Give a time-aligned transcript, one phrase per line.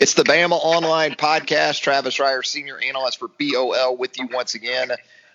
[0.00, 1.82] It's the Bama Online Podcast.
[1.82, 4.90] Travis Reier, Senior Analyst for BOL, with you once again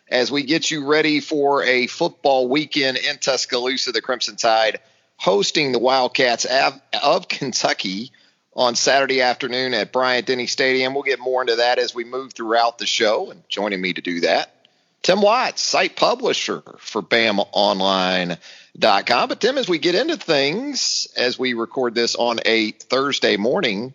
[0.08, 3.91] as we get you ready for a football weekend in Tuscaloosa.
[3.91, 4.80] The Crimson Tide
[5.18, 8.12] hosting the Wildcats of Kentucky
[8.54, 10.93] on Saturday afternoon at Bryant Denny Stadium.
[10.93, 13.32] We'll get more into that as we move throughout the show.
[13.32, 14.54] And joining me to do that,
[15.02, 19.30] Tim Watts, site publisher for BamaOnline.com.
[19.30, 23.93] But Tim, as we get into things, as we record this on a Thursday morning,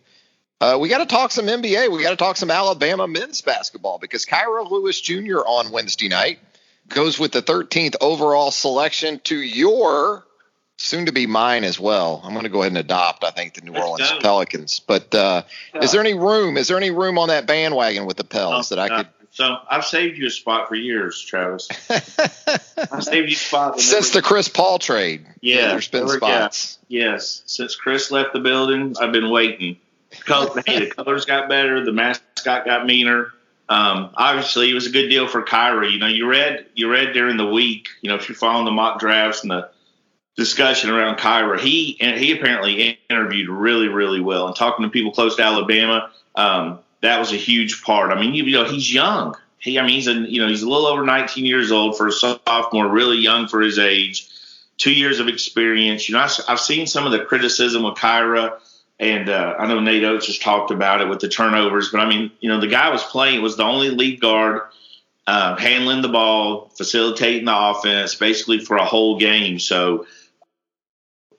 [0.60, 1.90] uh, we got to talk some NBA.
[1.90, 5.38] We got to talk some Alabama men's basketball because Kira Lewis Jr.
[5.38, 6.38] on Wednesday night
[6.88, 10.26] goes with the 13th overall selection to your
[10.76, 12.20] soon to be mine as well.
[12.24, 14.80] I'm going to go ahead and adopt, I think, the New Orleans Pelicans.
[14.80, 15.42] But uh,
[15.74, 15.82] yeah.
[15.82, 16.56] is there any room?
[16.56, 19.08] Is there any room on that bandwagon with the Pels oh, that I could?
[19.32, 21.68] So I've saved you a spot for years, Travis.
[21.90, 25.24] I've saved you a spot since the Chris Paul trade.
[25.40, 26.78] Yeah, there's been spots.
[26.88, 29.76] Yes, since Chris left the building, I've been waiting
[30.24, 31.84] color, hey, the colors got better.
[31.84, 33.32] The mascot got meaner.
[33.68, 35.90] Um, obviously, it was a good deal for Kyrie.
[35.90, 37.88] You know, you read you read during the week.
[38.00, 39.70] You know, if you're following the mock drafts and the
[40.36, 45.36] discussion around Kyrie, he he apparently interviewed really really well and talking to people close
[45.36, 46.10] to Alabama.
[46.34, 48.10] Um, that was a huge part.
[48.10, 49.36] I mean, you, you know, he's young.
[49.58, 52.08] He, I mean, he's a you know he's a little over 19 years old for
[52.08, 54.28] a sophomore, really young for his age.
[54.78, 56.08] Two years of experience.
[56.08, 58.58] You know, I've, I've seen some of the criticism with Kira
[59.00, 62.08] and uh, I know Nate Oats has talked about it with the turnovers, but I
[62.08, 64.60] mean, you know, the guy was playing was the only lead guard,
[65.26, 69.58] uh, handling the ball, facilitating the offense, basically for a whole game.
[69.58, 70.06] So,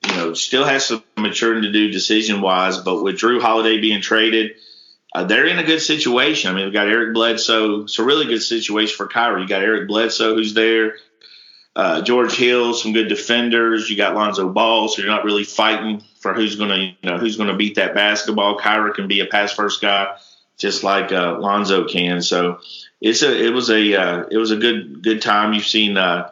[0.08, 4.02] you know, still has some maturing to do decision wise, but with Jrue Holiday being
[4.02, 4.56] traded,
[5.14, 6.50] uh, they're in a good situation.
[6.50, 7.82] I mean, we've got Eric Bledsoe.
[7.82, 9.42] It's a really good situation for Kyrie.
[9.42, 10.96] You got Eric Bledsoe who's there.
[11.74, 13.88] Uh, George Hill, some good defenders.
[13.88, 17.18] You got Lonzo Ball, so you're not really fighting for who's going to, you know,
[17.18, 18.58] who's going to beat that basketball.
[18.58, 20.18] Kira can be a pass first guy,
[20.58, 22.20] just like uh, Lonzo can.
[22.20, 22.60] So
[23.00, 25.54] it's a, it was a, uh, it was a good, good time.
[25.54, 26.30] You've seen uh,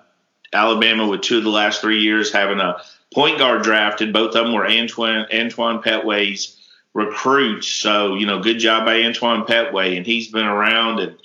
[0.53, 2.83] Alabama with two of the last three years having a
[3.15, 4.13] point guard drafted.
[4.13, 6.59] Both of them were Antoine Antoine Pettway's
[6.93, 7.67] recruits.
[7.67, 11.17] So you know, good job by Antoine Pettway, and he's been around and.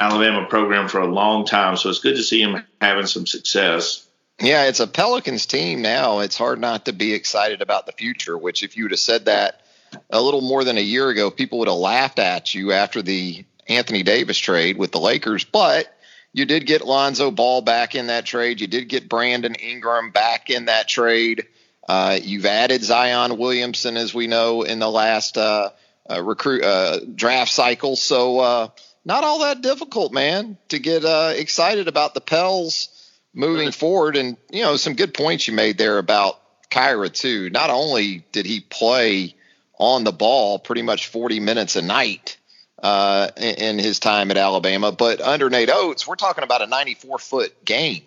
[0.00, 1.76] Alabama program for a long time.
[1.76, 4.06] So it's good to see him having some success.
[4.40, 6.20] Yeah, it's a Pelicans team now.
[6.20, 9.24] It's hard not to be excited about the future, which if you would have said
[9.24, 9.62] that
[10.10, 13.44] a little more than a year ago, people would have laughed at you after the
[13.66, 15.44] Anthony Davis trade with the Lakers.
[15.44, 15.92] But
[16.32, 18.60] you did get Lonzo Ball back in that trade.
[18.60, 21.46] You did get Brandon Ingram back in that trade.
[21.88, 25.70] Uh, you've added Zion Williamson, as we know, in the last uh,
[26.08, 27.96] uh, recruit uh, draft cycle.
[27.96, 28.68] So uh,
[29.08, 32.90] not all that difficult, man, to get uh, excited about the Pels
[33.34, 34.16] moving forward.
[34.16, 36.38] And, you know, some good points you made there about
[36.70, 37.48] Kira, too.
[37.48, 39.34] Not only did he play
[39.78, 42.36] on the ball pretty much 40 minutes a night
[42.82, 46.66] uh, in, in his time at Alabama, but under Nate Oats, we're talking about a
[46.66, 48.02] 94 foot game.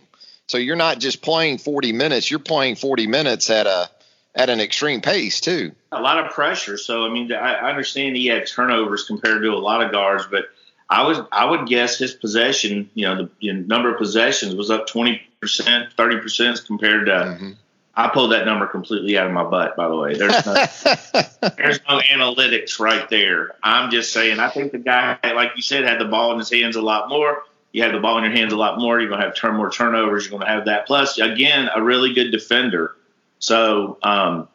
[0.48, 3.90] So you're not just playing 40 minutes, you're playing 40 minutes at a
[4.34, 5.74] at an extreme pace too.
[5.92, 6.78] A lot of pressure.
[6.78, 10.46] So I mean, I understand he had turnovers compared to a lot of guards, but
[10.92, 14.54] I would I would guess his possession, you know, the you know, number of possessions
[14.54, 17.12] was up twenty percent, thirty percent compared to.
[17.14, 17.52] Mm-hmm.
[17.96, 19.78] I pulled that number completely out of my butt.
[19.78, 20.54] By the way, there's no,
[21.58, 23.56] there's no analytics right there.
[23.64, 24.40] I'm just saying.
[24.40, 27.08] I think the guy, like you said, had the ball in his hands a lot
[27.10, 27.44] more.
[27.72, 29.00] You have the ball in your hands a lot more.
[29.00, 30.26] You're going to have turn more turnovers.
[30.26, 30.88] You're going to have that.
[30.88, 32.96] Plus, again, a really good defender.
[33.40, 34.50] So um,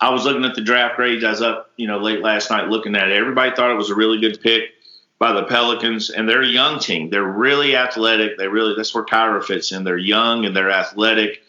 [0.00, 1.24] I was looking at the draft grades.
[1.24, 3.16] I was up, you know, late last night looking at it.
[3.16, 4.75] Everybody thought it was a really good pick
[5.18, 7.10] by the Pelicans, and they're a young team.
[7.10, 8.36] They're really athletic.
[8.36, 9.84] They really that's where Kira fits in.
[9.84, 11.42] They're young and they're athletic,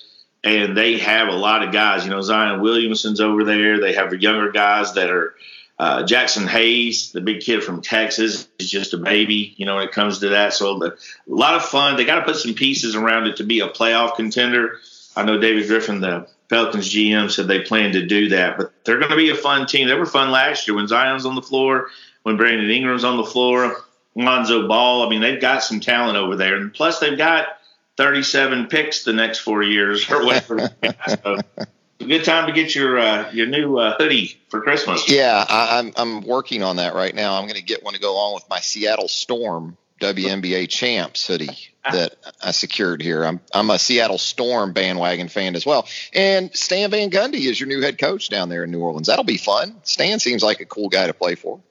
[0.43, 2.05] and they have a lot of guys.
[2.05, 3.79] You know, Zion Williamson's over there.
[3.79, 5.35] They have younger guys that are
[5.79, 9.87] uh, Jaxson Hayes, the big kid from Texas, is just a baby, you know, when
[9.87, 10.53] it comes to that.
[10.53, 10.91] So a
[11.27, 11.97] lot of fun.
[11.97, 14.79] They got to put some pieces around it to be a playoff contender.
[15.15, 18.99] I know David Griffin, the Pelicans GM, said they plan to do that, but they're
[18.99, 19.87] going to be a fun team.
[19.87, 21.89] They were fun last year when Zion's on the floor,
[22.27, 25.05] when Brandon Ingram's on the floor, Lonzo Ball.
[25.05, 27.47] I mean, they've got some talent over there, and plus they've got
[27.95, 30.59] 37 picks the next four years or whatever.
[31.07, 35.09] so, a good time to get your uh, your new uh, hoodie for Christmas.
[35.09, 37.35] Yeah, I, am I'm, I'm working on that right now.
[37.35, 41.57] I'm going to get one to go along with my Seattle Storm WNBA champs hoodie
[41.89, 43.23] that I secured here.
[43.23, 45.87] I'm I'm a Seattle Storm bandwagon fan as well.
[46.13, 49.07] And Stan Van Gundy is your new head coach down there in New Orleans.
[49.07, 49.77] That'll be fun.
[49.83, 51.61] Stan seems like a cool guy to play for.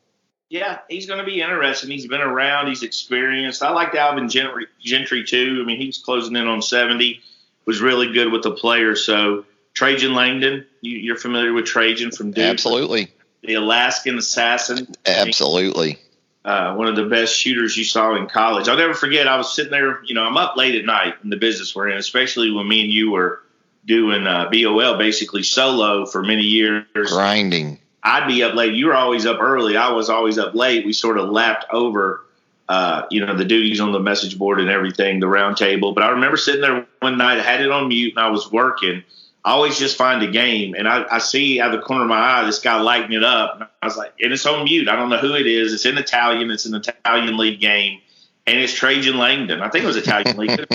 [0.49, 1.91] Yeah, he's going to be interesting.
[1.91, 2.69] He's been around.
[2.69, 3.63] He's experienced.
[3.63, 5.61] I liked Alvin Gentry, Gentry too.
[5.61, 7.21] I mean, he's closing in on 70.
[7.65, 9.05] Was really good with the players.
[9.05, 9.45] So
[9.75, 12.45] Trajan Langdon, you, are familiar with Trajan from Duke.
[12.45, 13.11] Absolutely.
[13.43, 14.95] The Alaskan assassin.
[15.05, 15.99] Absolutely.
[16.45, 18.69] Uh, one of the best shooters you saw in college.
[18.69, 19.27] I'll never forget.
[19.27, 20.05] I was sitting there.
[20.05, 22.85] You know, I'm up late at night in the business we're in, especially when me
[22.85, 23.43] and you were
[23.85, 26.87] doing uh, BOL basically solo for many years.
[26.95, 27.81] Grinding.
[28.07, 28.75] I'd be up late.
[28.75, 29.77] You were always up early.
[29.77, 30.87] I was always up late.
[30.87, 32.25] We sort of lapped over,
[32.69, 35.93] uh, you know, the duties on the message board and everything, the round table.
[35.93, 38.51] But I remember sitting there one night, I had it on mute, and I was
[38.51, 39.03] working
[39.47, 42.09] I always just find a game, and I, I see out of the corner of
[42.09, 43.55] my eye this guy lighting it up.
[43.55, 44.89] And I was like, and it's on mute.
[44.89, 45.73] I don't know who it is.
[45.73, 46.51] It's in Italian.
[46.51, 48.01] It's an Italian league game,
[48.45, 49.61] and it's Trajan Langdon.
[49.61, 50.67] I think it was Italian league,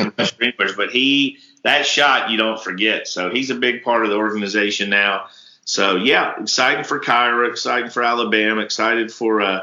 [0.77, 3.09] but he that shot you don't forget.
[3.09, 5.25] So he's a big part of the organization now.
[5.71, 9.61] So yeah, excited for Kira, excited for Alabama, excited for uh,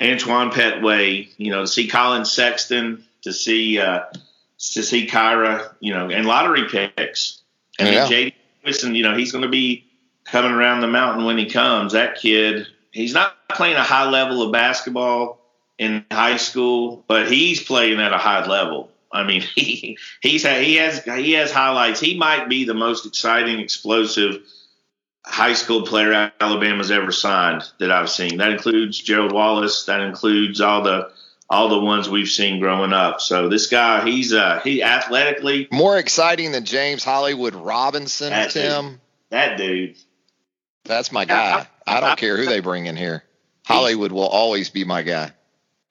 [0.00, 1.28] Antoine Pettway.
[1.36, 4.04] You know, to see Collin Sexton, to see uh,
[4.72, 5.74] to see Kira.
[5.80, 7.42] You know, and lottery picks.
[7.78, 8.06] And yeah.
[8.06, 8.32] JD
[8.62, 9.84] Davison, you know, he's going to be
[10.24, 11.92] coming around the mountain when he comes.
[11.92, 15.40] That kid, he's not playing a high level of basketball
[15.76, 18.90] in high school, but he's playing at a high level.
[19.12, 22.00] I mean, he he's he has he has highlights.
[22.00, 24.40] He might be the most exciting, explosive
[25.24, 28.38] high school player Alabama's ever signed that I've seen.
[28.38, 29.84] That includes Gerald Wallace.
[29.86, 31.10] That includes all the
[31.50, 33.20] all the ones we've seen growing up.
[33.20, 38.90] So this guy, he's uh he athletically more exciting than James Hollywood Robinson, that Tim.
[38.90, 39.00] Dude,
[39.30, 39.96] that dude.
[40.84, 41.66] That's my guy.
[41.86, 43.24] I, don't I, care who they bring in here.
[43.64, 45.32] Hollywood will always be my guy.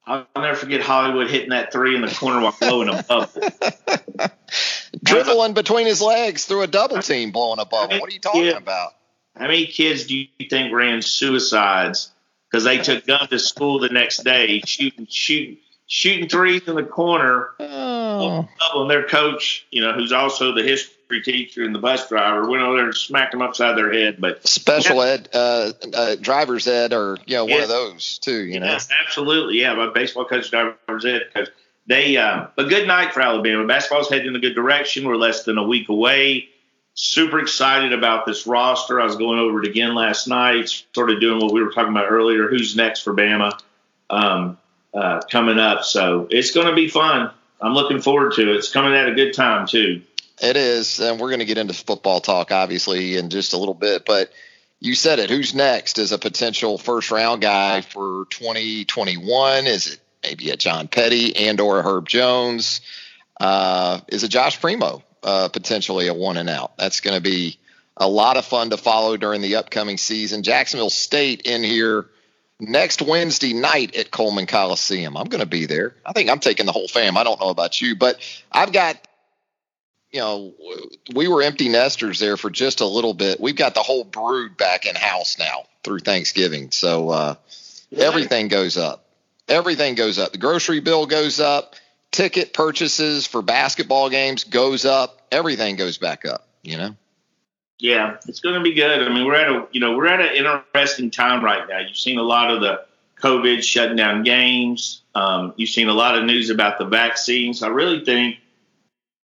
[0.06, 3.42] I'll never forget Hollywood hitting that three in the corner while blowing a bubble.
[5.04, 8.00] Dribbling between his legs through a double team, blowing a bubble.
[8.00, 8.92] What are you talking about?
[9.36, 12.12] How many kids do you think ran suicides
[12.54, 15.58] because they took guns to school the next day, shooting, shooting,
[15.88, 17.50] shooting threes in the corner.
[17.60, 18.48] Oh.
[18.76, 22.62] And their coach, you know, who's also the history teacher and the bus driver, went
[22.62, 24.18] over there and smacked them upside their head.
[24.20, 25.12] But special yeah.
[25.12, 27.56] ed, uh, uh, driver's ed, or you know, yeah.
[27.56, 28.46] one of those too.
[28.46, 29.74] You know, yes, absolutely, yeah.
[29.74, 31.50] My baseball coach, driver's ed, because
[31.88, 32.18] they.
[32.18, 33.66] Uh, a good night for Alabama.
[33.66, 35.08] Basketball's heading in a good direction.
[35.08, 36.50] We're less than a week away
[36.96, 39.02] super excited about this roster.
[39.02, 41.92] I was going over it again last night, sort of doing what we were talking
[41.92, 42.48] about earlier.
[42.48, 43.60] Who's next for Bama
[44.10, 44.58] um,
[44.94, 45.84] uh, coming up?
[45.84, 47.32] So it's going to be fun.
[47.62, 48.58] I'm looking forward to it.
[48.58, 50.02] It's coming at a good time too.
[50.42, 53.76] It is, and we're going to get into football talk obviously in just a little
[53.76, 54.32] bit, but.
[54.80, 55.30] You said it.
[55.30, 59.66] Who's next as a potential first round guy for 2021?
[59.66, 62.82] Is it maybe a John Petty and or a Herb Jones?
[63.40, 65.02] Uh, is it Josh Primo?
[65.24, 66.78] Uh, potentially a one and out.
[66.78, 67.58] That's going to be
[67.96, 70.44] a lot of fun to follow during the upcoming season.
[70.44, 72.08] Jacksonville State in here
[72.60, 75.18] next Wednesday night at Coleman Coliseum.
[75.18, 75.96] I'm going to be there.
[76.06, 77.18] I think I'm taking the whole fam.
[77.18, 78.20] I don't know about you, but
[78.52, 78.98] I've got,
[80.12, 80.54] you know,
[81.14, 83.40] we were empty nesters there for just a little bit.
[83.40, 86.72] We've got the whole brood back in house now through Thanksgiving.
[86.72, 87.36] So uh,
[87.96, 89.06] everything goes up.
[89.48, 90.32] Everything goes up.
[90.32, 91.76] The grocery bill goes up
[92.14, 96.96] ticket purchases for basketball games goes up, everything goes back up, you know?
[97.80, 99.02] Yeah, it's going to be good.
[99.02, 101.80] I mean, we're at a, you know, we're at an interesting time right now.
[101.80, 102.86] You've seen a lot of the
[103.22, 105.02] COVID shutting down games.
[105.14, 107.62] Um, you've seen a lot of news about the vaccines.
[107.62, 108.38] I really think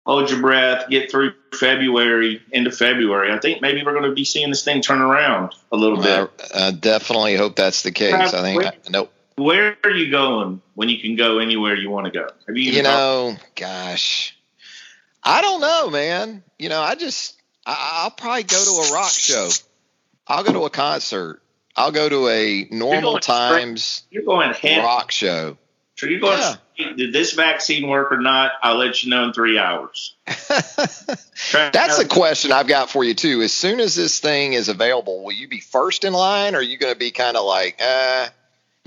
[0.06, 3.32] hold your breath, get through February into February.
[3.32, 6.32] I think maybe we're going to be seeing this thing turn around a little bit.
[6.56, 8.34] I, I definitely hope that's the case.
[8.34, 12.06] I think I, nope where are you going when you can go anywhere you want
[12.06, 12.27] to go?
[12.48, 14.36] Have you, you know, gosh,
[15.24, 16.44] I don't know, man.
[16.60, 19.50] You know, I just I, will probably go to a rock show.
[20.27, 21.41] I'll go to a concert.
[21.75, 25.58] I'll go to a normal you're times you're going rock show.
[25.96, 26.39] So you're going,
[26.75, 26.94] yeah.
[26.96, 28.51] did this vaccine work or not?
[28.62, 30.15] I'll let you know in three hours.
[31.51, 33.41] That's a question I've got for you too.
[33.41, 36.62] As soon as this thing is available, will you be first in line, or are
[36.62, 38.27] you going to be kind of like, uh,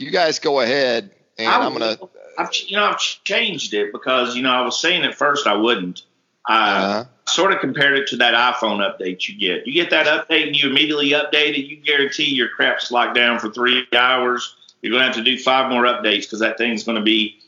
[0.00, 2.08] you guys go ahead, and I am going to.
[2.38, 5.54] I've you know I've changed it because you know I was saying at first I
[5.54, 6.02] wouldn't.
[6.46, 7.04] I uh-huh.
[7.26, 9.66] sort of compared it to that iPhone update you get.
[9.66, 11.66] You get that update and you immediately update it.
[11.66, 15.38] You guarantee your crap's locked down for three hours you're going to have to do
[15.38, 17.38] five more updates because that thing's going to be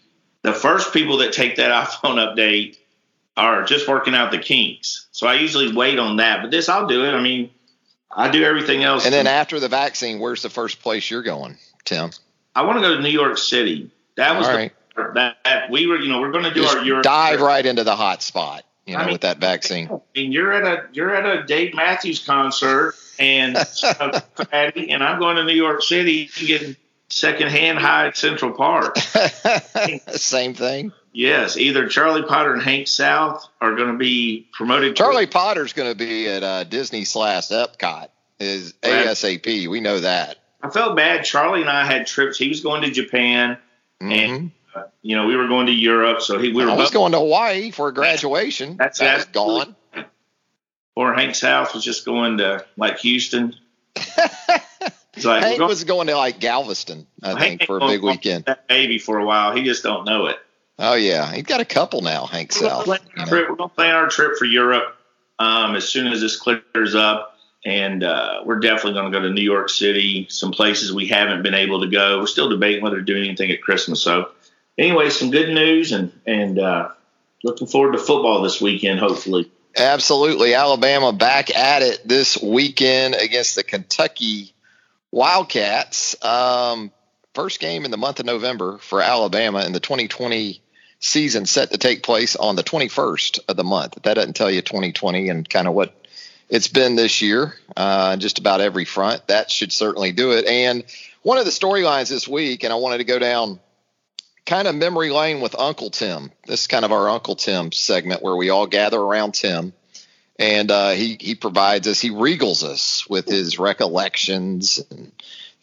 [0.43, 2.79] the first people that take that iPhone update
[3.37, 5.07] are just working out the kinks.
[5.13, 6.43] So I usually wait on that.
[6.43, 7.13] But this, I'll do it.
[7.13, 7.51] I mean,
[8.11, 9.07] I do everything else.
[9.07, 12.11] And then after the vaccine, where's the first place you're going, Tim?
[12.55, 13.91] I want to go to New York City.
[14.17, 14.71] That was the,
[15.15, 17.47] that, that, we were, you know, we're going to do just our Europe dive trip.
[17.47, 18.65] right into the hot spot.
[18.87, 19.89] You know, I mean, with that vaccine.
[19.89, 23.57] I mean, you're at a you're at a Dave Matthews concert, and
[24.53, 26.77] and I'm going to New York City to get
[27.09, 28.99] secondhand high at Central Park.
[30.09, 30.93] Same thing.
[31.13, 34.97] Yes, either Charlie Potter and Hank South are going to be promoted.
[34.97, 38.09] Charlie to- Potter's going to be at uh, Disney slash Epcot.
[38.41, 39.69] Is ASAP?
[39.69, 40.39] We know that.
[40.63, 41.25] I felt bad.
[41.25, 42.39] Charlie and I had trips.
[42.39, 43.59] He was going to Japan,
[44.01, 44.13] mm-hmm.
[44.13, 46.23] and uh, you know we were going to Europe.
[46.23, 46.71] So he we were.
[46.71, 48.77] I was both- going to Hawaii for a graduation.
[48.79, 49.77] That's that's gone.
[50.95, 53.55] Or Hank South was just going to like Houston.
[53.97, 58.45] like, Hank going, was going to like Galveston, I think, for a big weekend.
[58.45, 59.57] That baby for a while.
[59.57, 60.37] He just don't know it.
[60.79, 62.27] Oh yeah, he's got a couple now.
[62.27, 62.87] Hank we're South.
[62.87, 64.97] Gonna we're going to plan our trip for Europe
[65.39, 67.32] um, as soon as this clears up,
[67.65, 70.27] and uh, we're definitely going to go to New York City.
[70.29, 72.19] Some places we haven't been able to go.
[72.19, 74.03] We're still debating whether to do anything at Christmas.
[74.03, 74.31] So,
[74.77, 76.91] anyway, some good news, and and uh,
[77.45, 79.01] looking forward to football this weekend.
[79.01, 79.51] Hopefully.
[79.77, 80.55] Absolutely.
[80.55, 84.53] Alabama back at it this weekend against the Kentucky
[85.11, 86.23] Wildcats.
[86.23, 86.91] Um,
[87.35, 90.61] first game in the month of November for Alabama in the 2020
[91.01, 93.95] season set to take place on the 21st of the month.
[94.03, 96.02] That doesn't tell you 2020 and kind of what
[96.53, 99.27] it's been this year, uh, just about every front.
[99.27, 100.45] That should certainly do it.
[100.47, 100.85] And
[101.23, 103.59] one of the storylines this week, and I wanted to go down
[104.47, 106.31] kind of memory lane with Uncle Tim.
[106.47, 109.73] This is kind of our Uncle Tim segment where we all gather around Tim
[110.39, 115.13] and uh, he he provides us, he regals us with his recollections and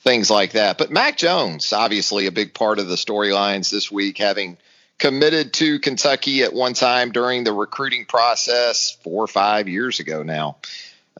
[0.01, 0.77] things like that.
[0.77, 4.57] But Mac Jones, obviously a big part of the storylines this week, having
[4.99, 10.23] committed to Kentucky at one time during the recruiting process four or five years ago
[10.23, 10.57] now.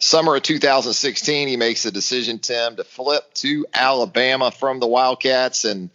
[0.01, 5.65] Summer of 2016, he makes the decision, Tim, to flip to Alabama from the Wildcats,
[5.65, 5.89] and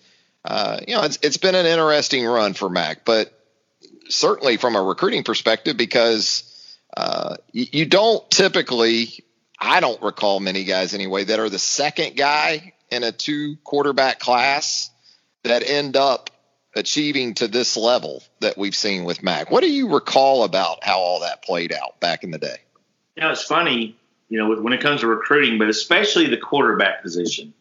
[0.44, 3.32] uh, you know it's it's been an interesting run for Mac, but
[4.08, 6.50] certainly from a recruiting perspective because
[6.96, 9.24] uh, you, you don't typically,
[9.58, 14.18] I don't recall many guys anyway, that are the second guy in a two quarterback
[14.18, 14.90] class
[15.42, 16.30] that end up
[16.76, 19.50] achieving to this level that we've seen with Mac.
[19.50, 22.56] What do you recall about how all that played out back in the day?
[23.16, 23.96] You know, it's funny,
[24.28, 27.54] you know, when it comes to recruiting, but especially the quarterback position.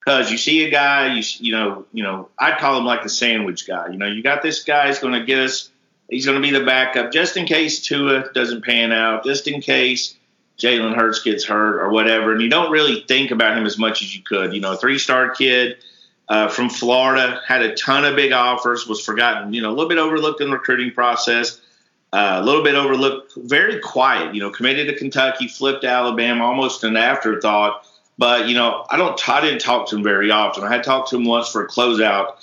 [0.00, 3.08] Because you see a guy, you you know, you know, I'd call him like the
[3.08, 3.88] sandwich guy.
[3.88, 5.70] You know, you got this guy who's going to get us
[6.08, 9.60] He's going to be the backup just in case Tua doesn't pan out, just in
[9.60, 10.16] case
[10.58, 12.32] Jalen Hurts gets hurt or whatever.
[12.32, 14.54] And you don't really think about him as much as you could.
[14.54, 15.78] You know, a three star kid
[16.28, 19.88] uh, from Florida had a ton of big offers, was forgotten, you know, a little
[19.88, 21.60] bit overlooked in the recruiting process.
[22.12, 24.34] Uh, a little bit overlooked, very quiet.
[24.34, 27.86] You know, committed to Kentucky, flipped to Alabama, almost an afterthought.
[28.18, 30.64] But you know, I don't, I didn't talk to him very often.
[30.64, 32.36] I had talked to him once for a closeout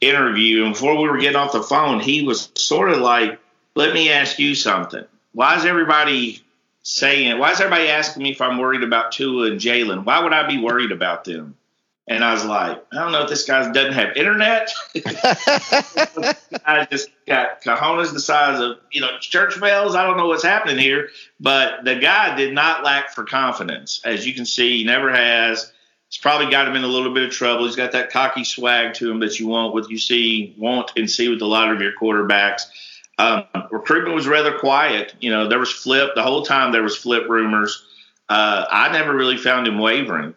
[0.00, 3.38] interview, and before we were getting off the phone, he was sort of like,
[3.74, 5.04] "Let me ask you something.
[5.32, 6.42] Why is everybody
[6.82, 7.38] saying?
[7.38, 10.04] Why is everybody asking me if I'm worried about Tua and Jalen?
[10.04, 11.54] Why would I be worried about them?"
[12.08, 14.72] And I was like, I don't know if this guy doesn't have internet.
[16.66, 19.94] I just got cojones the size of you know church bells.
[19.94, 24.26] I don't know what's happening here, but the guy did not lack for confidence, as
[24.26, 25.72] you can see, he never has.
[26.08, 27.66] It's probably got him in a little bit of trouble.
[27.66, 31.08] He's got that cocky swag to him that you want with you see want and
[31.08, 32.62] see with a lot of your quarterbacks.
[33.18, 35.14] Um, recruitment was rather quiet.
[35.20, 36.72] You know, there was flip the whole time.
[36.72, 37.86] There was flip rumors.
[38.28, 40.34] Uh, I never really found him wavering.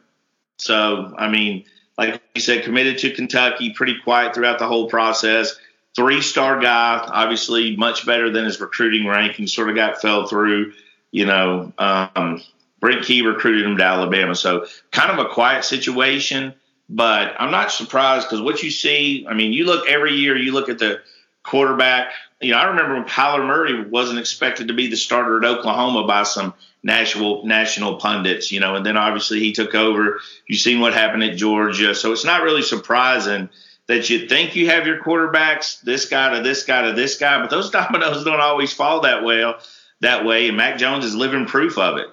[0.57, 1.65] So, I mean,
[1.97, 5.55] like you said, committed to Kentucky, pretty quiet throughout the whole process.
[5.95, 9.45] Three star guy, obviously much better than his recruiting ranking.
[9.45, 10.73] Sort of got fell through.
[11.11, 12.41] You know, um,
[12.79, 14.35] Brent Key recruited him to Alabama.
[14.35, 16.53] So kind of a quiet situation,
[16.89, 20.51] but I'm not surprised because what you see, I mean, you look every year, you
[20.51, 20.99] look at the
[21.43, 22.11] quarterback.
[22.43, 26.05] You know, I remember when Kyler Murray wasn't expected to be the starter at Oklahoma
[26.05, 30.19] by some national national pundits, you know, and then obviously he took over.
[30.47, 31.95] You've seen what happened at Georgia.
[31.95, 33.49] So it's not really surprising
[33.87, 37.41] that you think you have your quarterbacks, this guy to this guy to this guy,
[37.41, 39.55] but those dominoes don't always fall that well
[40.01, 40.47] that way.
[40.47, 42.07] And Mac Jones is living proof of it.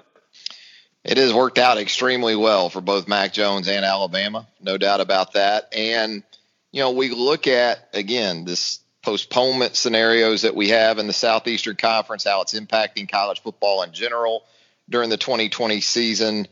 [1.02, 5.32] It has worked out extremely well for both Mac Jones and Alabama, no doubt about
[5.32, 5.72] that.
[5.74, 6.22] And
[6.72, 11.76] you know, we look at again this postponement scenarios that we have in the Southeastern
[11.76, 14.44] Conference, how it's impacting college football in general
[14.88, 16.46] during the 2020 season.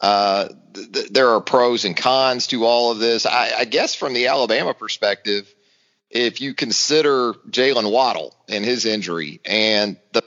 [0.00, 3.24] Uh, th- there are pros and cons to all of this.
[3.24, 5.52] I, I guess from the Alabama perspective,
[6.10, 10.22] if you consider Jaylen Waddle and his injury and the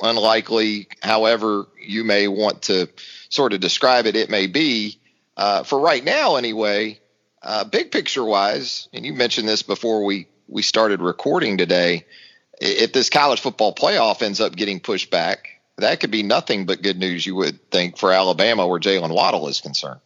[0.00, 2.88] unlikely, however you may want to
[3.28, 5.00] sort of describe it, it may be,
[5.36, 7.00] uh, for right now anyway,
[7.42, 12.04] uh, big picture wise, and you mentioned this before we, we started recording today,
[12.60, 16.82] if this college football playoff ends up getting pushed back, that could be nothing but
[16.82, 20.00] good news, you would think, for Alabama where Jaylen Waddle is concerned.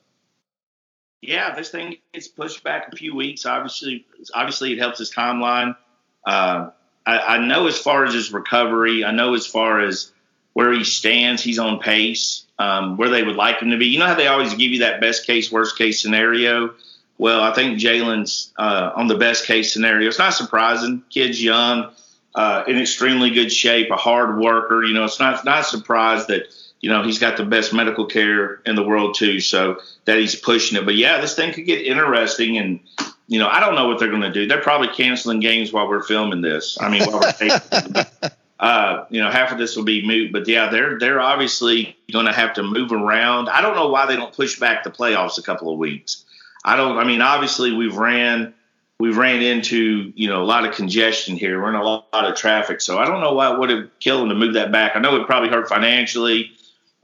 [1.21, 3.45] Yeah, this thing gets pushed back a few weeks.
[3.45, 5.77] Obviously, obviously it helps his timeline.
[6.25, 6.71] Uh,
[7.05, 10.13] I, I, know as far as his recovery, I know as far as
[10.53, 12.45] where he stands, he's on pace.
[12.59, 13.89] Um, where they would like him to be.
[13.89, 16.73] You know how they always give you that best case, worst case scenario.
[17.19, 20.09] Well, I think Jaylen's uh, on the best case scenario.
[20.09, 21.03] It's not surprising.
[21.11, 21.93] Kid's young
[22.35, 24.85] uh, in extremely good shape, a hard worker.
[24.85, 26.43] You know, it's not not a surprise that
[26.81, 29.41] you know he's got the best medical care in the world too.
[29.41, 30.85] So that he's pushing it.
[30.85, 32.81] But yeah, this thing could get interesting, and
[33.27, 34.47] you know, I don't know what they're going to do.
[34.47, 36.77] They're probably canceling games while we're filming this.
[36.79, 38.31] I mean, while we're
[38.61, 40.33] uh, you know, half of this will be moot.
[40.33, 43.49] But yeah, they're they're obviously going to have to move around.
[43.49, 46.26] I don't know why they don't push back the playoffs a couple of weeks.
[46.67, 46.99] I don't.
[46.99, 48.53] I mean, obviously we've ran
[48.99, 51.63] we've ran into you know a lot of congestion here.
[51.63, 53.89] We're in a lot, lot of traffic, so I don't know why it would have
[54.01, 54.97] killed them to move that back.
[54.97, 56.51] I know it probably hurt financially.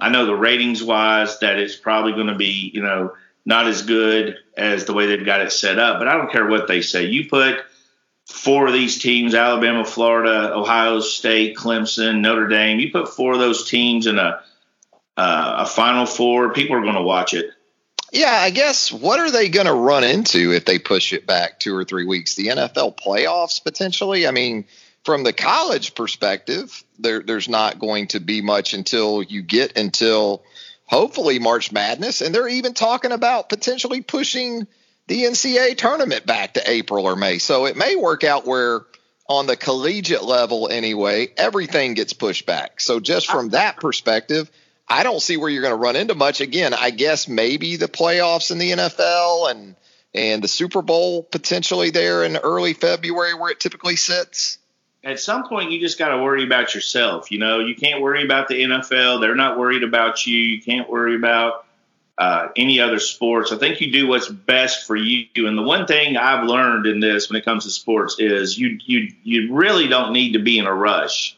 [0.00, 3.12] I know the ratings wise that it's probably going to be you know
[3.46, 6.00] not as good as the way they've got it set up.
[6.00, 7.06] But I don't care what they say.
[7.06, 7.60] You put
[8.26, 12.80] four of these teams Alabama, Florida, Ohio State, Clemson, Notre Dame.
[12.80, 14.42] You put four of those teams in a
[15.16, 17.50] uh, a Final Four, people are going to watch it.
[18.12, 21.58] Yeah, I guess what are they going to run into if they push it back
[21.58, 22.34] two or three weeks?
[22.34, 24.26] The NFL playoffs potentially.
[24.26, 24.66] I mean,
[25.02, 30.44] from the college perspective, there, there's not going to be much until you get until
[30.84, 34.66] hopefully March Madness, and they're even talking about potentially pushing
[35.06, 37.38] the NCAA tournament back to April or May.
[37.38, 38.82] So it may work out where
[39.26, 42.78] on the collegiate level anyway, everything gets pushed back.
[42.78, 44.50] So just from that perspective,
[44.88, 46.40] I don't see where you're going to run into much.
[46.40, 49.76] Again, I guess maybe the playoffs in the NFL and
[50.14, 54.58] and the Super Bowl potentially there in early February where it typically sits.
[55.04, 57.32] At some point, you just got to worry about yourself.
[57.32, 59.20] You know, you can't worry about the NFL.
[59.20, 60.38] They're not worried about you.
[60.38, 61.66] You can't worry about
[62.18, 63.50] uh, any other sports.
[63.50, 65.26] I think you do what's best for you.
[65.34, 68.78] And the one thing I've learned in this when it comes to sports is you
[68.84, 71.36] you you really don't need to be in a rush.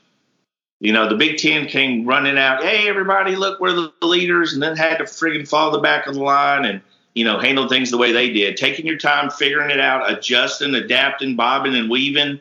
[0.80, 4.62] You know, the Big Ten came running out, hey, everybody, look, we're the leaders, and
[4.62, 6.82] then had to friggin' fall the back of the line and,
[7.14, 8.56] you know, handle things the way they did.
[8.56, 12.40] Taking your time, figuring it out, adjusting, adapting, bobbing, and weaving.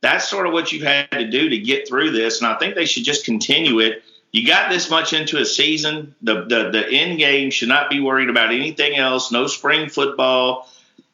[0.00, 2.40] That's sort of what you've had to do to get through this.
[2.40, 4.02] And I think they should just continue it.
[4.30, 6.14] You got this much into a season.
[6.22, 9.30] The, the, the end game should not be worried about anything else.
[9.30, 10.68] No spring football,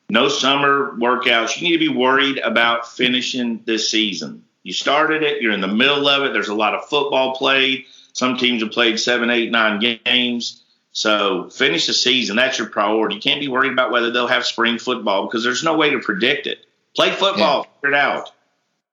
[0.09, 1.61] no summer workouts.
[1.61, 4.45] You need to be worried about finishing this season.
[4.63, 6.33] You started it, you're in the middle of it.
[6.33, 7.87] There's a lot of football played.
[8.13, 10.63] Some teams have played seven, eight, nine games.
[10.93, 12.37] So finish the season.
[12.37, 13.17] That's your priority.
[13.17, 16.01] You can't be worried about whether they'll have spring football because there's no way to
[16.01, 16.67] predict it.
[16.97, 17.81] Play football, yeah.
[17.81, 18.33] figure it out.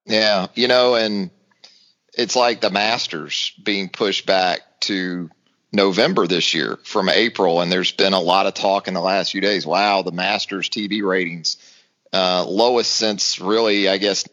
[0.06, 1.32] Yeah, you know, and
[2.14, 5.32] it's like the Masters being pushed back to
[5.74, 9.32] November this year from April, and there's been a lot of talk in the last
[9.32, 9.66] few days.
[9.66, 11.58] Wow, the Masters TV ratings
[12.14, 14.26] uh, lowest since really, I guess,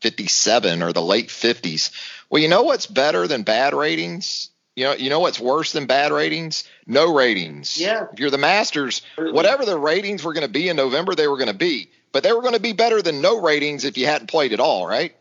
[0.00, 1.90] 57 or the late 50s.
[2.30, 4.50] Well, you know what's better than bad ratings?
[4.76, 6.64] You know, you know what's worse than bad ratings?
[6.86, 7.80] No ratings.
[7.80, 8.06] Yeah.
[8.12, 11.36] If you're the Masters, whatever the ratings were going to be in November, they were
[11.36, 11.90] going to be.
[12.12, 14.60] But they were going to be better than no ratings if you hadn't played at
[14.60, 15.14] all, right?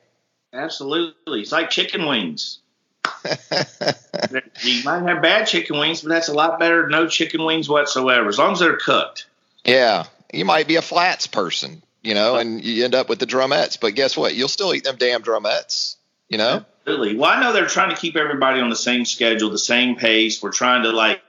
[0.54, 1.42] Absolutely.
[1.42, 2.60] It's like chicken wings.
[4.63, 7.68] you might have bad chicken wings, but that's a lot better than no chicken wings
[7.68, 9.26] whatsoever, as long as they're cooked.
[9.66, 10.06] Yeah.
[10.32, 13.80] You might be a flats person you know, and you end up with the drumettes.
[13.80, 14.36] But guess what?
[14.36, 15.96] You'll still eat them damn drumettes,
[16.30, 16.66] you know?
[16.88, 17.18] Absolutely.
[17.18, 20.42] Well, I know they're trying to keep everybody on the same schedule, the same pace.
[20.42, 21.22] We're trying to like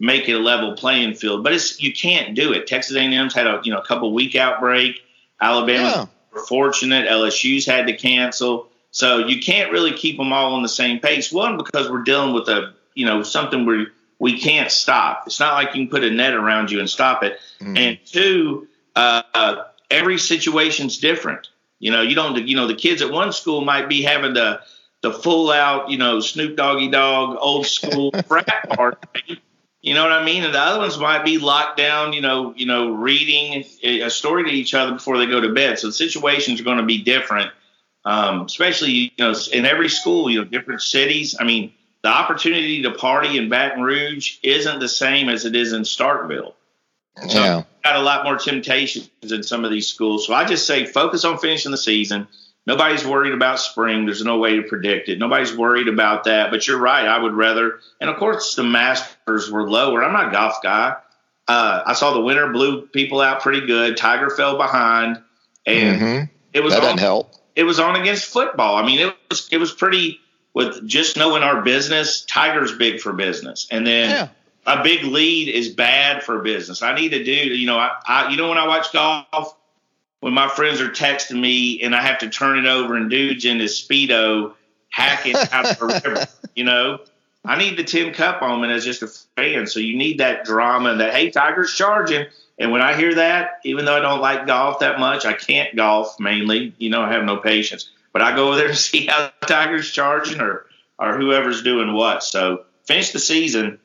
[0.00, 2.66] make it a level playing field, but it's you can't do it.
[2.66, 5.00] Texas A&M's had a you know a couple week outbreak.
[5.40, 6.42] Alabama yeah.
[6.48, 7.08] fortunate.
[7.08, 11.30] LSU's had to cancel, so you can't really keep them all on the same pace.
[11.30, 13.86] One because we're dealing with a you know something where
[14.18, 15.24] we can't stop.
[15.26, 17.38] It's not like you can put a net around you and stop it.
[17.60, 17.76] Mm-hmm.
[17.76, 18.66] And two
[18.96, 21.48] uh, every situation's different.
[21.78, 22.36] You know, you don't.
[22.46, 24.60] You know, the kids at one school might be having the
[25.02, 29.40] the full out, you know, Snoop Doggy Dogg old school frat party.
[29.80, 30.42] You know what I mean?
[30.42, 34.44] And the other ones might be locked down, you know, you know, reading a story
[34.44, 35.78] to each other before they go to bed.
[35.78, 37.52] So the situations are going to be different,
[38.04, 41.36] um, especially you know in every school, you know, different cities.
[41.38, 41.72] I mean,
[42.02, 46.54] the opportunity to party in Baton Rouge isn't the same as it is in Starkville.
[47.28, 47.62] So yeah.
[47.84, 50.26] got a lot more temptations in some of these schools.
[50.26, 52.28] So I just say focus on finishing the season
[52.68, 54.04] Nobody's worried about spring.
[54.04, 55.18] There's no way to predict it.
[55.18, 56.50] Nobody's worried about that.
[56.50, 57.06] But you're right.
[57.06, 60.04] I would rather, and of course, the Masters were lower.
[60.04, 60.96] I'm not a golf guy.
[61.48, 63.96] Uh, I saw the winter blew people out pretty good.
[63.96, 65.22] Tiger fell behind,
[65.64, 66.24] and mm-hmm.
[66.52, 67.32] it was that on, doesn't help.
[67.56, 68.76] It was on against football.
[68.76, 70.20] I mean, it was it was pretty
[70.52, 72.22] with just knowing our business.
[72.26, 74.10] Tiger's big for business, and then.
[74.10, 74.28] Yeah.
[74.68, 76.82] A big lead is bad for business.
[76.82, 79.56] I need to do, you know, I, I, you know, when I watch golf,
[80.20, 83.44] when my friends are texting me and I have to turn it over and dude's
[83.44, 84.52] in his speedo
[84.90, 87.00] hacking out of a river, you know.
[87.44, 89.66] I need the tin cup moment as just a fan.
[89.66, 92.26] So you need that drama and that hey Tiger's charging.
[92.58, 95.74] And when I hear that, even though I don't like golf that much, I can't
[95.74, 96.74] golf mainly.
[96.76, 97.90] You know, I have no patience.
[98.12, 100.66] But I go over there and see how Tiger's charging or
[100.98, 102.22] or whoever's doing what.
[102.22, 103.78] So finish the season.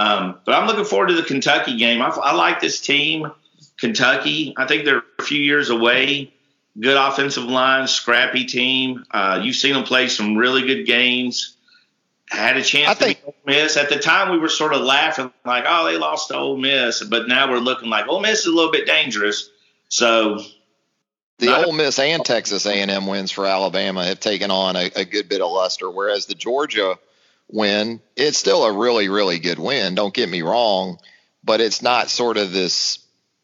[0.00, 2.00] Um, but I'm looking forward to the Kentucky game.
[2.00, 3.30] I, I like this team.
[3.76, 6.32] Kentucky, I think they're a few years away.
[6.78, 9.04] Good offensive line, scrappy team.
[9.10, 11.54] Uh, you've seen them play some really good games.
[12.30, 13.76] Had a chance I to think, Miss.
[13.76, 17.02] At the time, we were sort of laughing like, "Oh, they lost to Ole Miss,"
[17.02, 19.50] but now we're looking like Ole Miss is a little bit dangerous.
[19.88, 20.38] So
[21.38, 25.28] the Ole Miss and Texas A&M wins for Alabama have taken on a, a, good
[25.28, 26.98] bit of luster, whereas the Georgia
[27.52, 29.94] win, it's still a really, really good win.
[29.94, 30.98] Don't get me wrong,
[31.44, 32.98] but it's not sort of this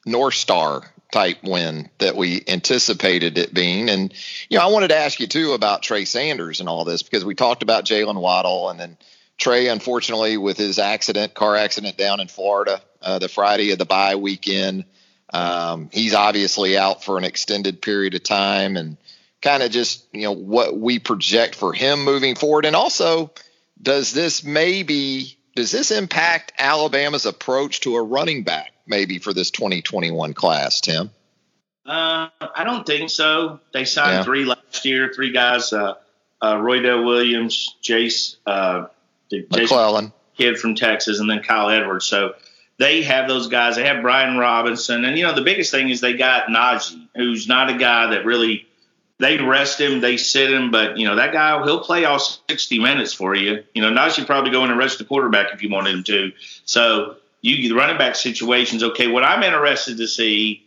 [0.04, 3.88] North Star type win that we anticipated it being.
[3.88, 4.12] And,
[4.48, 7.24] you know, I wanted to ask you too about Trey Sanders and all this because
[7.24, 8.96] we talked about Jaylen Waddle and then
[9.38, 13.84] Trey, unfortunately, with his accident, car accident down in Florida, uh, the Friday of the
[13.84, 14.84] bye weekend,
[15.32, 18.96] um, he's obviously out for an extended period of time and
[19.42, 22.64] kind of just, you know, what we project for him moving forward.
[22.64, 23.30] And also,
[23.80, 28.72] does this maybe, does this impact Alabama's approach to a running back?
[28.86, 31.10] maybe for this 2021 class, Tim?
[31.84, 33.60] Uh, I don't think so.
[33.72, 34.24] They signed yeah.
[34.24, 35.94] three last year, three guys: uh,
[36.40, 38.86] uh, Roydell Williams, Jase, uh,
[39.30, 42.04] McClellan, kid from Texas, and then Kyle Edwards.
[42.04, 42.34] So
[42.78, 43.76] they have those guys.
[43.76, 47.46] They have Brian Robinson, and you know the biggest thing is they got Najee, who's
[47.46, 48.66] not a guy that really.
[49.18, 52.78] They rest him, they sit him, but you know that guy he'll play all 60
[52.78, 53.64] minutes for you.
[53.74, 56.32] You know Najee probably go in and rest the quarterback if you wanted him to.
[56.66, 58.82] So you the running back situations.
[58.82, 60.64] Okay, what I'm interested to see,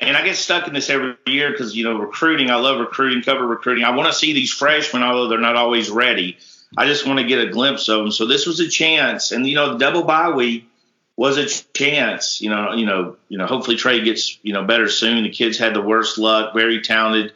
[0.00, 2.50] and I get stuck in this every year because you know recruiting.
[2.50, 3.84] I love recruiting, cover recruiting.
[3.84, 6.36] I want to see these freshmen, although they're not always ready.
[6.76, 8.10] I just want to get a glimpse of them.
[8.10, 10.68] So this was a chance, and you know the double bye week
[11.16, 12.40] was a chance.
[12.40, 13.46] You know, you know, you know.
[13.46, 15.24] Hopefully Trey gets you know better soon.
[15.24, 16.52] The kids had the worst luck.
[16.54, 17.32] Very talented.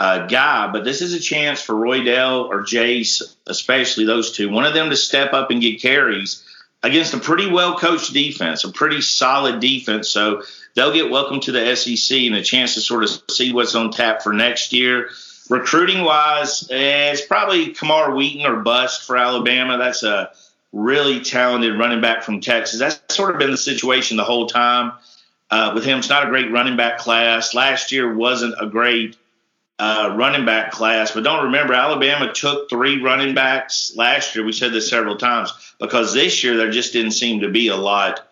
[0.00, 4.64] Uh, guy, but this is a chance for Roydell or Jase, especially those two, one
[4.64, 6.42] of them to step up and get carries
[6.82, 10.08] against a pretty well coached defense, a pretty solid defense.
[10.08, 10.42] So
[10.74, 13.90] they'll get welcome to the SEC and a chance to sort of see what's on
[13.90, 15.10] tap for next year.
[15.50, 19.76] Recruiting wise, eh, it's probably Camar Wheaton or bust for Alabama.
[19.76, 20.30] That's a
[20.72, 22.78] really talented running back from Texas.
[22.78, 24.92] That's sort of been the situation the whole time
[25.50, 25.98] uh, with him.
[25.98, 27.52] It's not a great running back class.
[27.52, 29.16] Last year wasn't a great
[29.80, 31.10] uh, running back class.
[31.10, 34.44] But don't remember, Alabama took three running backs last year.
[34.44, 37.76] We said this several times because this year there just didn't seem to be a
[37.76, 38.28] lot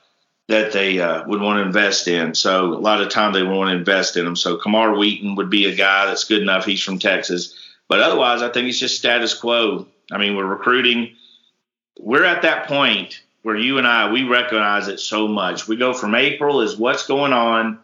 [0.48, 2.34] that they uh, would want to invest in.
[2.34, 4.36] So a lot of time they want to invest in them.
[4.36, 6.66] So Camar Wheaton would be a guy that's good enough.
[6.66, 7.54] He's from Texas.
[7.88, 9.86] But otherwise, I think it's just status quo.
[10.12, 11.16] I mean, we're recruiting.
[11.98, 15.66] We're at that point where you and I, we recognize it so much.
[15.66, 17.78] We go from April is what's going on.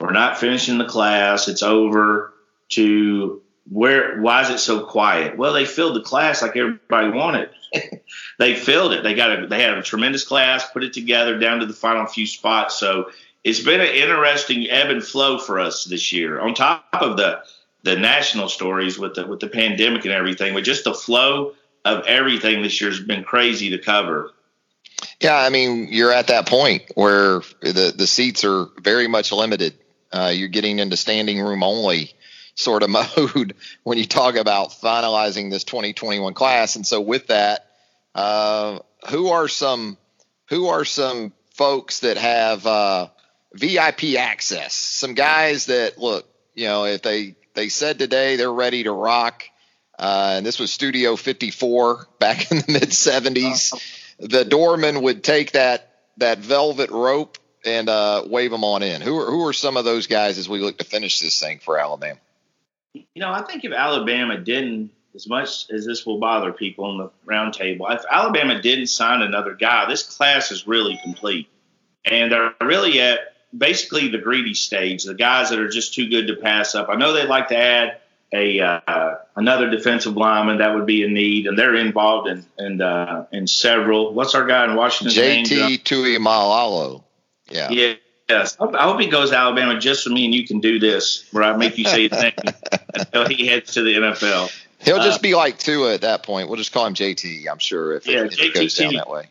[0.00, 1.48] We're not finishing the class.
[1.48, 2.32] It's over
[2.70, 5.36] to where why is it so quiet?
[5.36, 7.50] Well, they filled the class like everybody wanted.
[8.38, 9.02] they filled it.
[9.02, 12.06] They got a they had a tremendous class, put it together down to the final
[12.06, 12.78] few spots.
[12.78, 13.10] So
[13.44, 16.40] it's been an interesting ebb and flow for us this year.
[16.40, 17.42] On top of the
[17.82, 21.54] the national stories with the with the pandemic and everything, but just the flow
[21.84, 24.32] of everything this year has been crazy to cover.
[25.20, 29.74] Yeah, I mean, you're at that point where the the seats are very much limited.
[30.12, 32.12] Uh, you're getting into standing room only
[32.54, 36.76] sort of mode when you talk about finalizing this 2021 class.
[36.76, 37.66] And so with that,
[38.14, 39.96] uh, who are some
[40.48, 43.08] who are some folks that have uh,
[43.54, 44.74] VIP access.
[44.74, 49.44] Some guys that look, you know, if they they said today they're ready to rock,
[49.98, 53.80] uh, and this was Studio 54 back in the mid 70s,
[54.18, 59.00] the doorman would take that that velvet rope and uh, wave them on in.
[59.00, 61.58] Who are who are some of those guys as we look to finish this thing
[61.58, 62.18] for Alabama?
[62.94, 66.98] You know, I think if Alabama didn't, as much as this will bother people on
[66.98, 71.48] the roundtable, if Alabama didn't sign another guy, this class is really complete,
[72.04, 75.04] and they're really at basically the greedy stage.
[75.04, 76.88] The guys that are just too good to pass up.
[76.88, 78.00] I know they'd like to add
[78.32, 82.80] a uh, another defensive lineman that would be a need, and they're involved in in,
[82.80, 84.14] uh, in several.
[84.14, 85.44] What's our guy in Washington?
[85.44, 87.02] JT Tuimoloau.
[87.48, 87.70] Yeah.
[87.70, 87.94] Yeah.
[88.30, 88.56] Yes.
[88.60, 91.44] I hope he goes to Alabama just for me and you can do this, where
[91.44, 92.32] I make you say his name
[92.94, 94.52] until he heads to the NFL.
[94.80, 96.48] He'll uh, just be like Tua at that point.
[96.48, 97.44] We'll just call him JT.
[97.50, 99.26] I'm sure if, yeah, it, if it goes down that way.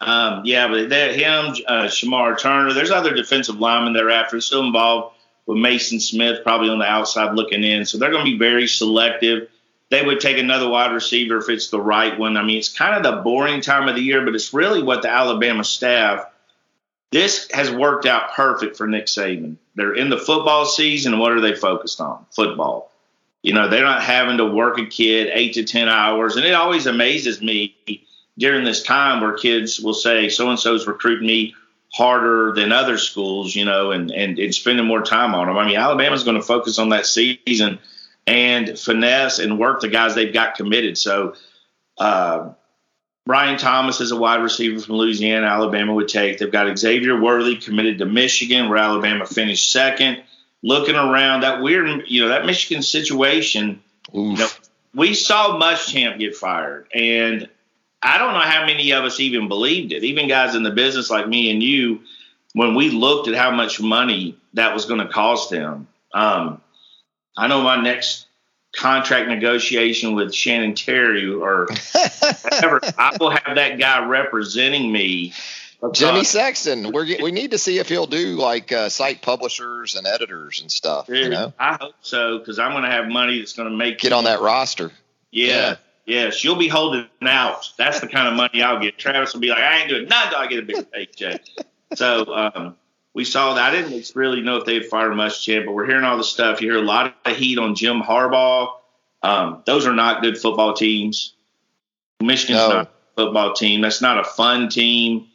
[0.00, 2.72] Um, yeah, but him, uh, Shemar Turner.
[2.72, 4.40] There's other defensive linemen they're after.
[4.40, 7.84] Still involved with Mason Smith, probably on the outside looking in.
[7.84, 9.48] So they're going to be very selective.
[9.90, 12.36] They would take another wide receiver if it's the right one.
[12.36, 15.02] I mean, it's kind of the boring time of the year, but it's really what
[15.02, 16.26] the Alabama staff
[17.14, 19.54] this has worked out perfect for Nick Saban.
[19.76, 21.20] They're in the football season.
[21.20, 22.26] What are they focused on?
[22.32, 22.90] Football.
[23.40, 26.34] You know, they're not having to work a kid eight to 10 hours.
[26.34, 27.76] And it always amazes me
[28.36, 31.54] during this time where kids will say, so and so's recruiting me
[31.92, 35.56] harder than other schools, you know, and, and, and spending more time on them.
[35.56, 37.78] I mean, Alabama's going to focus on that season
[38.26, 40.98] and finesse and work the guys they've got committed.
[40.98, 41.36] So,
[41.96, 42.54] uh,
[43.26, 46.38] Brian Thomas is a wide receiver from Louisiana, Alabama would take.
[46.38, 50.22] They've got Xavier Worthy committed to Michigan, where Alabama finished second.
[50.62, 53.82] Looking around that weird, you know, that Michigan situation,
[54.12, 54.48] you know,
[54.94, 57.48] we saw Muschamp get fired, and
[58.02, 60.04] I don't know how many of us even believed it.
[60.04, 62.00] Even guys in the business like me and you,
[62.52, 66.60] when we looked at how much money that was going to cost them, Um,
[67.36, 68.26] I know my next
[68.76, 71.68] contract negotiation with Shannon Terry or
[72.42, 75.32] whatever, I will have that guy representing me.
[75.92, 80.06] Jimmy Sexton, we we need to see if he'll do like uh, site publishers and
[80.06, 81.06] editors and stuff.
[81.06, 83.76] Dude, you know, I hope so because I'm going to have money that's going to
[83.76, 84.90] make get on that roster.
[85.30, 87.70] Yeah, yeah, she'll be holding out.
[87.76, 88.98] That's the kind of money I'll get.
[88.98, 91.42] Travis will be like, I ain't doing nothing until I get a big paycheck.
[91.94, 92.76] so um,
[93.14, 93.72] we saw that.
[93.72, 96.60] I didn't really know if they'd fired Muschamp, but we're hearing all the stuff.
[96.60, 98.72] You hear a lot of heat on Jim Harbaugh.
[99.22, 101.34] Um, those are not good football teams.
[102.20, 102.68] Michigan's no.
[102.68, 103.80] not a football team.
[103.80, 105.28] That's not a fun team.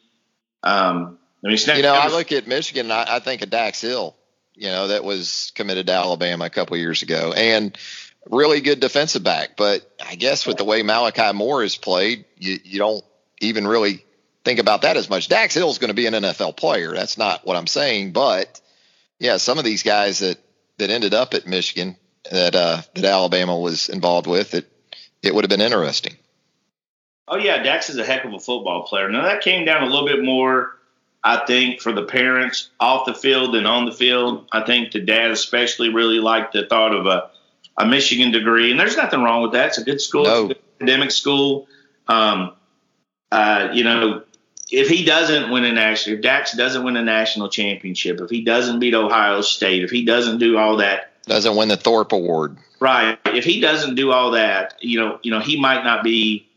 [0.62, 2.92] Um, I mean, you know, I look at Michigan.
[2.92, 4.14] I, I, think of Dax Hill.
[4.56, 7.78] You know, that was committed to Alabama a couple years ago, and
[8.30, 9.56] really good defensive back.
[9.56, 13.06] But I guess with the way Malachi Moore has played, you, you don't
[13.40, 14.04] even really
[14.44, 15.28] think about that as much.
[15.28, 16.94] Dax Hill is going to be an NFL player.
[16.94, 18.12] That's not what I'm saying.
[18.12, 18.62] But
[19.20, 20.38] yeah, some of these guys that
[20.78, 21.98] that ended up at Michigan
[22.32, 24.72] that uh, that Alabama was involved with, it
[25.22, 26.16] it would have been interesting.
[27.28, 29.10] Oh yeah, Dax is a heck of a football player.
[29.10, 30.78] Now that came down a little bit more,
[31.24, 34.48] I think, for the parents off the field and on the field.
[34.52, 37.30] I think the dad especially really liked the thought of a
[37.78, 39.68] a Michigan degree, and there's nothing wrong with that.
[39.68, 40.46] It's a good school, no.
[40.46, 41.68] a good academic school.
[42.08, 42.54] Um,
[43.32, 44.24] uh, you know,
[44.72, 48.42] if he doesn't win a national, if Dax doesn't win a national championship, if he
[48.44, 52.58] doesn't beat Ohio State, if he doesn't do all that, doesn't win the Thorpe Award,
[52.80, 53.18] right?
[53.26, 56.48] If he doesn't do all that, you know, you know, he might not be,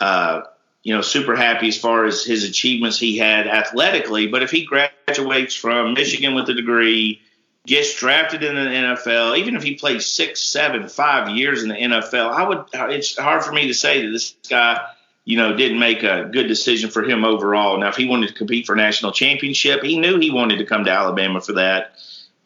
[0.00, 0.42] uh,
[0.82, 4.28] you know, super happy as far as his achievements he had athletically.
[4.28, 7.20] But if he graduates from Michigan with a degree,
[7.66, 11.74] gets drafted in the NFL, even if he plays six, seven, five years in the
[11.74, 12.64] NFL, I would.
[12.92, 14.80] It's hard for me to say that this guy
[15.28, 17.78] you know, didn't make a good decision for him overall.
[17.78, 20.86] Now, if he wanted to compete for national championship, he knew he wanted to come
[20.86, 21.92] to Alabama for that.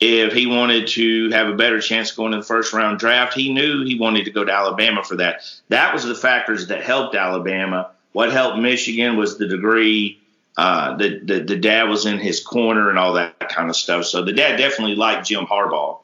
[0.01, 3.55] If he wanted to have a better chance going in the first round draft, he
[3.55, 5.43] knew he wanted to go to Alabama for that.
[5.69, 7.93] That was the factors that helped Alabama.
[8.11, 10.21] What helped Michigan was the degree.
[10.57, 14.07] Uh, the the dad was in his corner and all that kind of stuff.
[14.07, 16.01] So the dad definitely liked Jim Harbaugh.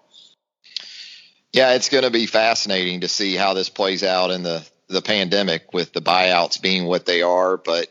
[1.53, 5.03] Yeah, it's going to be fascinating to see how this plays out in the the
[5.03, 7.57] pandemic with the buyouts being what they are.
[7.57, 7.89] But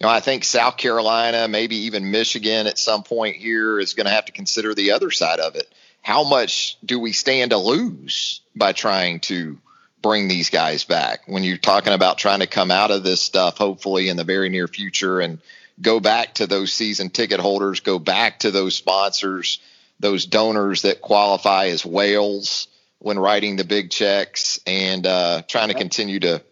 [0.00, 4.06] you know, I think South Carolina, maybe even Michigan at some point here is going
[4.06, 5.72] to have to consider the other side of it.
[6.02, 9.58] How much do we stand to lose by trying to
[10.02, 11.20] bring these guys back?
[11.26, 14.50] When you're talking about trying to come out of this stuff, hopefully in the very
[14.50, 15.38] near future, and
[15.80, 19.60] go back to those season ticket holders, go back to those sponsors,
[20.00, 25.74] those donors that qualify as whales when writing the big checks and uh, trying to
[25.74, 26.42] continue to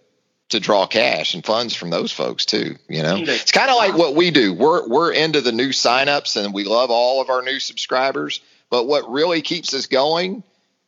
[0.53, 2.77] to draw cash and funds from those folks too.
[2.87, 4.53] You know, it's kind of like what we do.
[4.53, 8.41] We're we're into the new signups and we love all of our new subscribers.
[8.71, 10.43] But what really keeps us going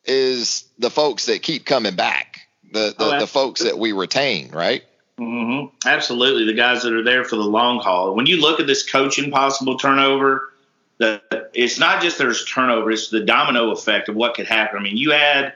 [0.04, 2.40] is the folks that keep coming back,
[2.72, 4.84] the the, oh, the folks that we retain, right?
[5.18, 5.74] Mm-hmm.
[5.86, 8.14] Absolutely, the guys that are there for the long haul.
[8.14, 10.52] When you look at this coaching possible turnover,
[11.00, 14.78] it's not just there's turnover; it's the domino effect of what could happen.
[14.78, 15.54] I mean, you add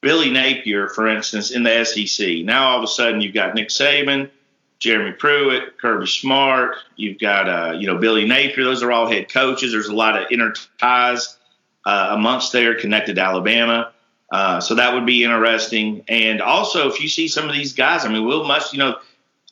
[0.00, 2.44] Billy Napier, for instance, in the SEC.
[2.44, 4.30] Now all of a sudden you've got Nick Saban,
[4.78, 6.76] Jeremy Pruitt, Kirby Smart.
[6.96, 8.64] You've got uh, you know Billy Napier.
[8.64, 9.72] Those are all head coaches.
[9.72, 11.38] There's a lot of inner ties
[11.86, 13.92] uh, amongst there connected to Alabama.
[14.30, 16.02] Uh, so that would be interesting.
[16.08, 18.96] And also, if you see some of these guys, I mean, Will Musch, you know,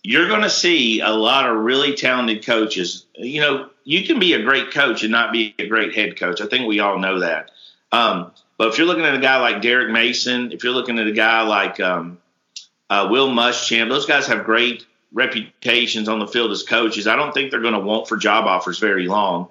[0.03, 3.07] you're going to see a lot of really talented coaches.
[3.15, 6.41] You know, you can be a great coach and not be a great head coach.
[6.41, 7.51] I think we all know that.
[7.93, 11.07] Um, but if you're looking at a guy like Derek Mason, if you're looking at
[11.07, 12.19] a guy like um,
[12.91, 17.07] uh, Will Muschamp, those guys have great reputations on the field as coaches.
[17.07, 19.49] I don't think they're going to want for job offers very long.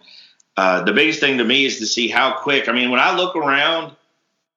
[0.57, 2.67] Uh, the biggest thing to me is to see how quick.
[2.67, 3.95] I mean, when I look around,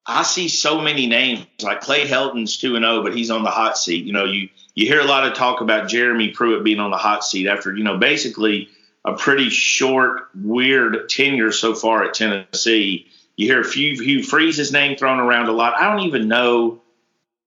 [0.07, 3.43] I see so many names like Clay Helton's two and zero, oh, but he's on
[3.43, 4.05] the hot seat.
[4.05, 6.99] You know, you you hear a lot of talk about Jeremy Pruitt being on the
[6.99, 8.69] hot seat after you know basically
[9.05, 13.07] a pretty short, weird tenure so far at Tennessee.
[13.37, 15.75] You hear Hugh, Hugh Freeze's name thrown around a lot.
[15.77, 16.81] I don't even know.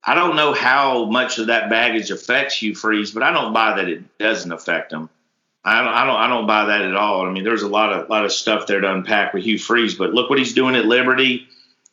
[0.04, 3.78] I don't know how much of that baggage affects Hugh Freeze, but I don't buy
[3.78, 5.10] that it doesn't affect him.
[5.66, 7.28] I don't, I don't, I don't buy that at all.
[7.28, 9.96] I mean, there's a lot of, lot of stuff there to unpack with Hugh Freeze,
[9.96, 11.48] but look what he's doing at Liberty.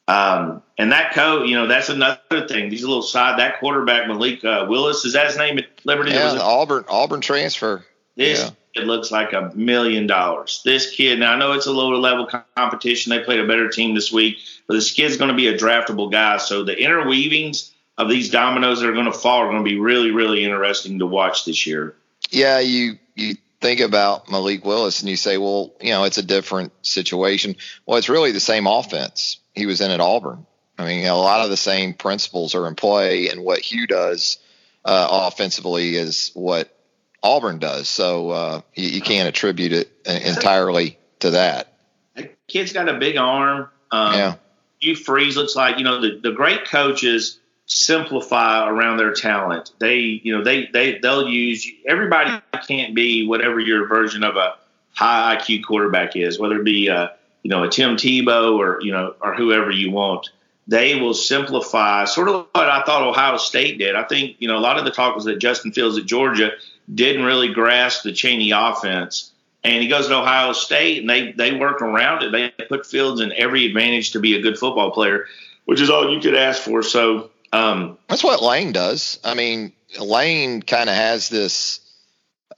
[0.07, 2.69] Um, and that coach, you know, that's another thing.
[2.69, 6.13] These little side, that quarterback Malik uh, Willis, is that his name at Liberty?
[6.13, 7.85] Yeah, Auburn, Auburn transfer.
[8.17, 10.61] This yeah it looks like a million dollars.
[10.65, 13.11] This kid, now I know it's a lower level competition.
[13.11, 16.11] They played a better team this week, but this kid's going to be a draftable
[16.11, 16.39] guy.
[16.39, 19.79] So the interweavings of these dominoes that are going to fall are going to be
[19.79, 21.95] really, really interesting to watch this year.
[22.31, 26.23] Yeah, you you think about Malik Willis and you say, well, you know, it's a
[26.23, 27.57] different situation.
[27.87, 30.47] Well, it's really the same offense he was in at Auburn.
[30.79, 34.39] I mean, a lot of the same principles are in play, and what Hugh does
[34.85, 36.75] uh, offensively is what
[37.23, 37.89] Auburn does.
[37.89, 41.73] So uh, you, you, can't attribute it entirely to that.
[42.17, 43.69] The kid's got a big arm.
[43.91, 44.35] Um, yeah.
[44.81, 49.73] Hugh Freeze looks like you know the, the great coaches simplify around their talent.
[49.79, 54.57] They you know they they they'll use everybody can't be whatever your version of a
[54.93, 57.09] high IQ quarterback is, whether it be uh,
[57.45, 60.31] you know a Tim Tebow or you know or whoever you want.
[60.67, 63.95] They will simplify, sort of what I thought Ohio State did.
[63.95, 66.53] I think you know a lot of the talk was that Justin Fields at Georgia
[66.93, 69.31] didn't really grasp the Chaney offense.
[69.63, 72.33] And he goes to Ohio State, and they they work around it.
[72.33, 75.27] They put Fields in every advantage to be a good football player,
[75.67, 76.83] which is all you could ask for.
[76.83, 79.21] So um, that's what Lane does.
[79.23, 81.81] I mean, Lane kind of has this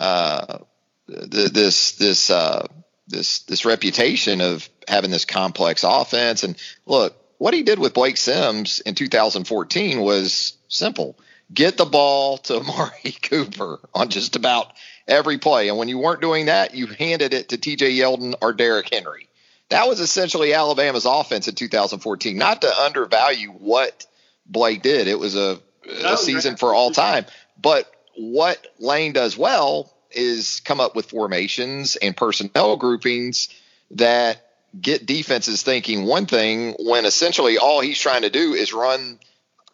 [0.01, 0.59] uh,
[1.07, 2.66] this this uh,
[3.09, 6.42] this this reputation of having this complex offense.
[6.42, 11.19] And look, what he did with Blake Sims in 2014 was simple
[11.53, 14.73] get the ball to Amari Cooper on just about
[15.07, 15.69] every play.
[15.69, 19.29] And when you weren't doing that, you handed it to TJ Yeldon or Derrick Henry.
[19.69, 22.37] That was essentially Alabama's offense in 2014.
[22.37, 24.07] Not to undervalue what
[24.47, 25.61] Blake did, it was a,
[26.05, 27.27] a season for all time.
[27.61, 33.48] But what Lane does well is come up with formations and personnel groupings
[33.92, 34.42] that
[34.79, 39.18] get defenses thinking one thing when essentially all he's trying to do is run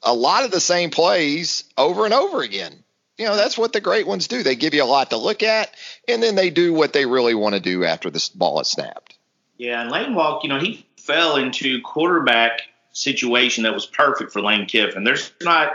[0.02, 2.82] a lot of the same plays over and over again.
[3.18, 4.42] You know, that's what the great ones do.
[4.42, 5.70] They give you a lot to look at,
[6.08, 9.16] and then they do what they really want to do after the ball is snapped.
[9.58, 14.40] Yeah, and Lane Walk, you know, he fell into quarterback situation that was perfect for
[14.40, 15.04] Lane Kiffin.
[15.04, 15.72] There's not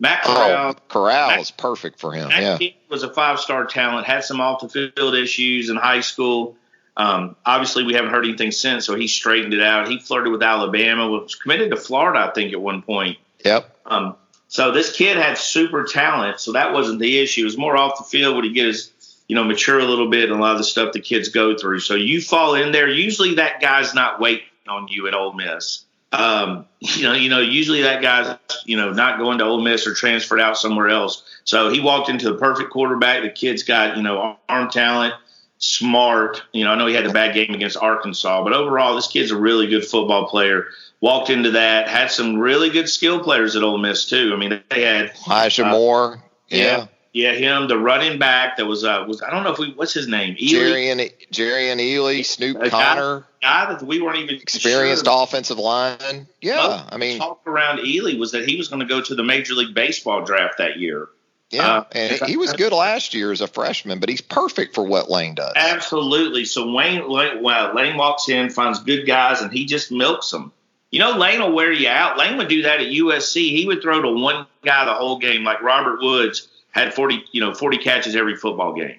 [0.00, 0.70] Matt Corral.
[0.70, 2.28] Oh, Corral Matt, is perfect for him.
[2.28, 4.06] Matt yeah, was a five star talent.
[4.06, 6.56] Had some off the field issues in high school.
[6.96, 9.88] Um, obviously, we haven't heard anything since, so he straightened it out.
[9.88, 13.18] He flirted with Alabama, was committed to Florida, I think, at one point.
[13.44, 13.76] Yep.
[13.86, 14.16] Um,
[14.48, 17.42] so this kid had super talent, so that wasn't the issue.
[17.42, 18.90] It was more off the field would he get his,
[19.28, 21.56] you know, mature a little bit and a lot of the stuff the kids go
[21.56, 21.80] through.
[21.80, 22.88] So you fall in there.
[22.88, 25.84] Usually that guy's not waiting on you at Ole Miss.
[26.12, 29.86] Um, you know, you know, usually that guy's, you know, not going to Ole Miss
[29.86, 31.22] or transferred out somewhere else.
[31.44, 33.22] So he walked into the perfect quarterback.
[33.22, 35.14] The kid's got, you know, arm talent,
[35.58, 36.42] smart.
[36.52, 39.30] You know, I know he had a bad game against Arkansas, but overall, this kid's
[39.30, 40.66] a really good football player
[41.00, 44.32] walked into that, had some really good skill players at Ole Miss too.
[44.34, 46.22] I mean, they had Elijah uh, Moore.
[46.48, 46.58] Yeah.
[46.58, 46.86] yeah.
[47.12, 50.06] Him, the running back that was uh was I don't know if we what's his
[50.06, 50.36] name?
[50.36, 53.26] Jerrion Jerry and Ely, Snoop a Conner.
[53.42, 55.22] Guy, guy, that we weren't even experienced sure.
[55.22, 56.28] offensive line.
[56.40, 59.24] Yeah, I mean, talk around Ealy was that he was going to go to the
[59.24, 61.08] Major League Baseball draft that year.
[61.50, 64.84] Yeah, uh, and he was good last year as a freshman, but he's perfect for
[64.84, 65.52] what Lane does.
[65.56, 66.44] Absolutely.
[66.44, 70.52] So Wayne, Lane, well, Lane walks in, finds good guys, and he just milks them.
[70.92, 72.18] You know, Lane will wear you out.
[72.18, 73.50] Lane would do that at USC.
[73.50, 77.40] He would throw to one guy the whole game, like Robert Woods had forty, you
[77.40, 78.98] know, forty catches every football game.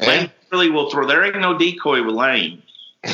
[0.00, 0.06] Yeah.
[0.08, 1.06] Lane really will throw.
[1.06, 2.62] There ain't no decoy with Lane.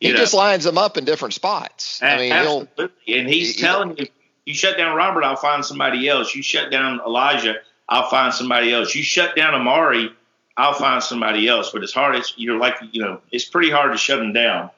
[0.00, 0.16] he know.
[0.16, 2.02] just lines them up in different spots.
[2.02, 3.18] I mean, Absolutely.
[3.18, 4.06] and he's he, telling you,
[4.44, 6.34] you shut down Robert, I'll find somebody else.
[6.34, 7.56] You shut down Elijah,
[7.88, 8.94] I'll find somebody else.
[8.94, 10.10] You shut down Amari,
[10.56, 11.70] I'll find somebody else.
[11.72, 12.14] But it's hard.
[12.14, 14.70] It's you're like you know, it's pretty hard to shut them down.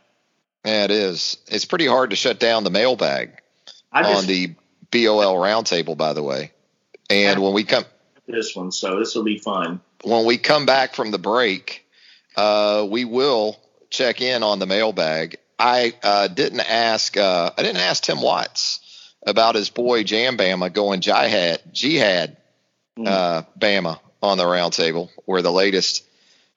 [0.65, 1.37] Yeah, it is.
[1.47, 4.55] It's pretty hard to shut down the mailbag just, on the
[4.91, 5.97] BOL roundtable.
[5.97, 6.53] By the way,
[7.11, 7.85] and when we come
[8.29, 9.81] this one, so this will be fun.
[10.05, 11.85] When we come back from the break,
[12.37, 13.59] uh, we will
[13.91, 15.39] check in on the mailbag.
[15.59, 17.17] I uh, didn't ask.
[17.17, 18.81] Uh, I didn't ask Tim Watts
[19.27, 22.37] about his boy Jam Bama going jihad jihad
[22.97, 23.07] mm.
[23.07, 26.05] uh, Bama on the roundtable, where the latest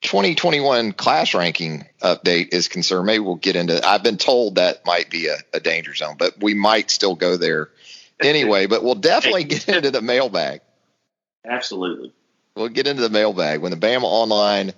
[0.01, 3.05] 2021 class ranking update is concerned.
[3.05, 3.85] Maybe we'll get into.
[3.87, 7.37] I've been told that might be a, a danger zone, but we might still go
[7.37, 7.69] there
[8.21, 8.67] anyway.
[8.67, 10.61] But we'll definitely get into the mailbag.
[11.45, 12.13] Absolutely.
[12.55, 14.73] We'll get into the mailbag when the Bama Online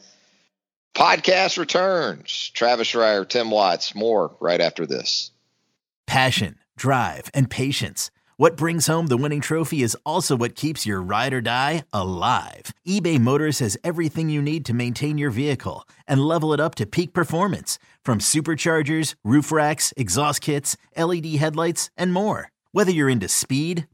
[0.95, 2.51] podcast returns.
[2.53, 5.31] Travis Reier, Tim Watts, more right after this.
[6.05, 8.11] Passion, drive, and patience.
[8.37, 12.73] What brings home the winning trophy is also what keeps your ride or die alive.
[12.87, 16.85] eBay Motors has everything you need to maintain your vehicle and level it up to
[16.85, 22.49] peak performance from superchargers, roof racks, exhaust kits, LED headlights, and more.
[22.71, 23.87] Whether you're into speed,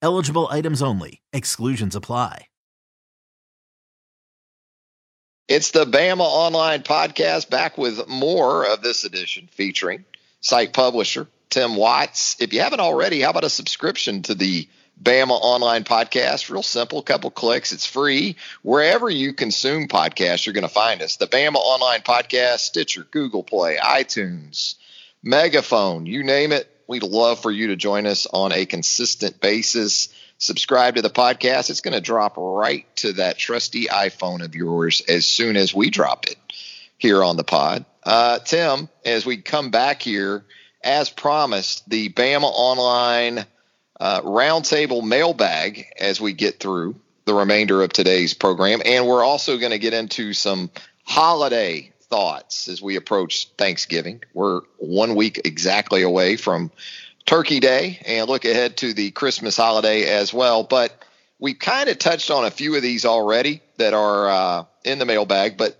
[0.00, 1.22] Eligible items only.
[1.32, 2.46] Exclusions apply.
[5.48, 10.04] It's the Bama Online Podcast back with more of this edition featuring
[10.40, 12.36] site publisher Tim Watts.
[12.38, 14.68] If you haven't already, how about a subscription to the
[15.02, 16.50] Bama Online Podcast?
[16.50, 17.72] Real simple, couple clicks.
[17.72, 18.36] It's free.
[18.60, 21.16] Wherever you consume podcasts, you're going to find us.
[21.16, 24.74] The Bama Online Podcast, Stitcher, Google Play, iTunes,
[25.22, 26.70] Megaphone, you name it.
[26.88, 30.08] We'd love for you to join us on a consistent basis
[30.38, 31.68] subscribe to the podcast.
[31.68, 35.90] It's going to drop right to that trusty iPhone of yours as soon as we
[35.90, 36.36] drop it
[36.96, 37.84] here on the pod.
[38.04, 40.44] Uh, Tim, as we come back here,
[40.82, 43.44] as promised, the Bama Online
[44.00, 48.80] uh, Roundtable mailbag as we get through the remainder of today's program.
[48.84, 50.70] And we're also going to get into some
[51.04, 54.22] holiday thoughts as we approach Thanksgiving.
[54.34, 56.70] We're one week exactly away from
[57.26, 60.62] Turkey Day and look ahead to the Christmas holiday as well.
[60.62, 61.04] But
[61.38, 65.04] we kind of touched on a few of these already that are uh, in the
[65.04, 65.56] mailbag.
[65.56, 65.78] But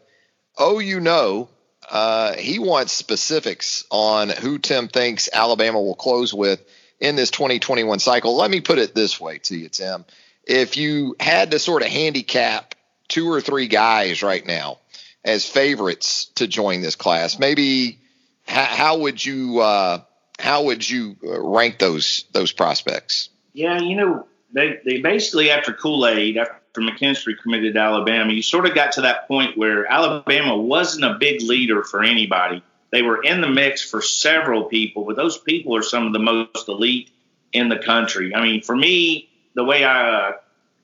[0.56, 1.48] oh, you know,
[1.90, 6.62] uh, he wants specifics on who Tim thinks Alabama will close with
[7.00, 8.36] in this 2021 cycle.
[8.36, 10.04] Let me put it this way to you, Tim.
[10.44, 12.74] If you had to sort of handicap
[13.08, 14.78] two or three guys right now
[15.24, 17.98] as favorites to join this class, maybe
[18.46, 20.00] how, how would you uh,
[20.38, 23.28] how would you uh, rank those those prospects?
[23.52, 28.42] Yeah, you know, they they basically after Kool Aid, after McKinstry committed to Alabama, you
[28.42, 32.62] sort of got to that point where Alabama wasn't a big leader for anybody.
[32.90, 36.18] They were in the mix for several people, but those people are some of the
[36.18, 37.10] most elite
[37.52, 38.34] in the country.
[38.34, 40.32] I mean, for me, the way I uh,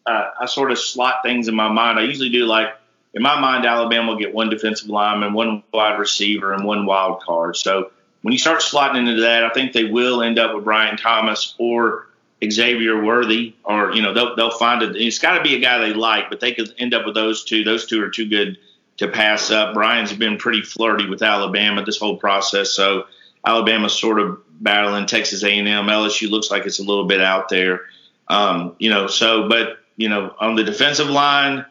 [0.06, 2.74] uh, I sort of slot things in my mind, I usually do like
[3.14, 7.22] in my mind, Alabama will get one defensive lineman, one wide receiver, and one wild
[7.22, 7.56] card.
[7.56, 7.92] So
[8.22, 11.54] when you start slotting into that, I think they will end up with Brian Thomas
[11.58, 12.08] or
[12.44, 14.96] Xavier Worthy, or you know they'll they'll find it.
[14.96, 17.44] It's got to be a guy they like, but they could end up with those
[17.44, 17.62] two.
[17.62, 18.58] Those two are too good
[18.96, 19.74] to pass up.
[19.74, 23.04] Brian's been pretty flirty with Alabama this whole process, so
[23.46, 25.66] Alabama's sort of battling Texas A&M.
[25.66, 27.82] LSU looks like it's a little bit out there,
[28.28, 29.06] um, you know.
[29.06, 31.64] So, but you know, on the defensive line.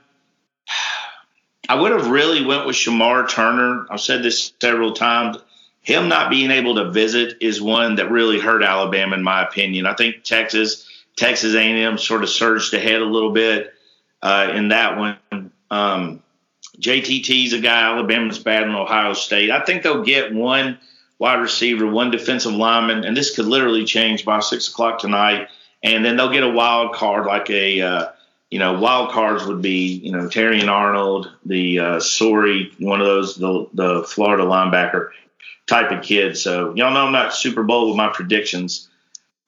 [1.70, 3.88] I would have really went with Shemar Turner.
[3.90, 5.38] I've said this several times
[5.84, 9.86] him not being able to visit is one that really hurt Alabama, in my opinion.
[9.86, 13.74] I think Texas, Texas A&M sort of surged ahead a little bit
[14.22, 15.52] uh, in that one.
[15.70, 16.24] Um,
[16.80, 19.52] JTT's a guy Alabama's bad in Ohio State.
[19.52, 20.80] I think they'll get one
[21.20, 25.50] wide receiver, one defensive lineman, and this could literally change by six o'clock tonight.
[25.84, 28.08] And then they'll get a wild card like a uh,
[28.54, 33.08] you know, wild cards would be, you know, Terrion Arnold, the uh, Sorey, one of
[33.08, 35.10] those, the, the Florida linebacker
[35.66, 36.38] type of kid.
[36.38, 38.90] So y'all know I'm not super bold with my predictions.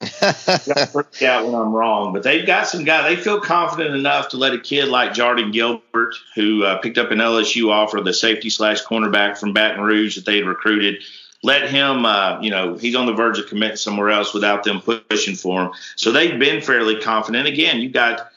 [1.20, 3.08] yeah, when I'm wrong, but they've got some guy.
[3.08, 7.12] They feel confident enough to let a kid like Jardin Gilbert, who uh, picked up
[7.12, 11.04] an LSU offer, the safety slash cornerback from Baton Rouge that they had recruited,
[11.44, 14.80] let him, uh, you know, he's on the verge of committing somewhere else without them
[14.80, 15.72] pushing for him.
[15.94, 17.46] So they've been fairly confident.
[17.46, 18.32] Again, you got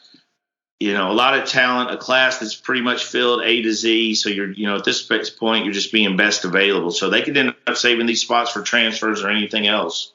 [0.80, 4.14] you know, a lot of talent, a class that's pretty much filled A to Z.
[4.14, 6.90] So you're, you know, at this point, you're just being best available.
[6.90, 10.12] So they could end up saving these spots for transfers or anything else.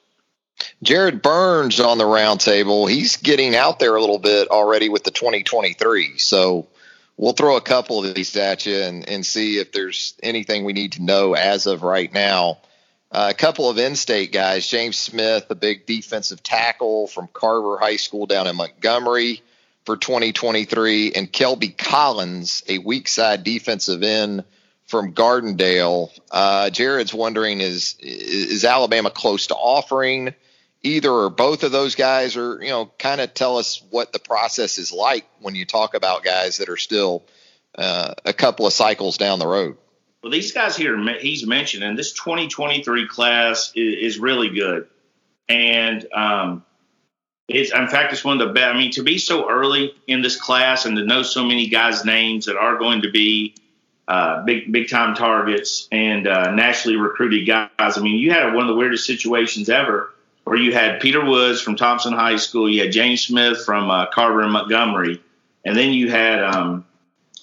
[0.82, 2.90] Jared Burns on the roundtable.
[2.90, 6.18] He's getting out there a little bit already with the 2023.
[6.18, 6.66] So
[7.16, 10.72] we'll throw a couple of these at you and, and see if there's anything we
[10.72, 12.58] need to know as of right now.
[13.12, 17.96] Uh, a couple of in-state guys, James Smith, a big defensive tackle from Carver High
[17.96, 19.42] School down in Montgomery
[19.86, 24.44] for 2023, and Kelby Collins, a weak side defensive end
[24.86, 26.10] from Gardendale.
[26.30, 30.34] Uh, Jared's wondering is is Alabama close to offering
[30.82, 34.18] either or both of those guys, or you know, kind of tell us what the
[34.18, 37.24] process is like when you talk about guys that are still
[37.76, 39.76] uh, a couple of cycles down the road.
[40.22, 44.88] Well, these guys here he's mentioning this 2023 class is, is really good,
[45.48, 46.64] and um,
[47.48, 48.74] it's in fact it's one of the best.
[48.74, 52.04] I mean, to be so early in this class and to know so many guys'
[52.04, 53.54] names that are going to be
[54.08, 57.70] uh, big big time targets and uh, nationally recruited guys.
[57.78, 60.12] I mean, you had one of the weirdest situations ever
[60.44, 64.06] where you had Peter Woods from Thompson High School, you had James Smith from uh,
[64.06, 65.20] Carver and Montgomery,
[65.64, 66.84] and then you had um,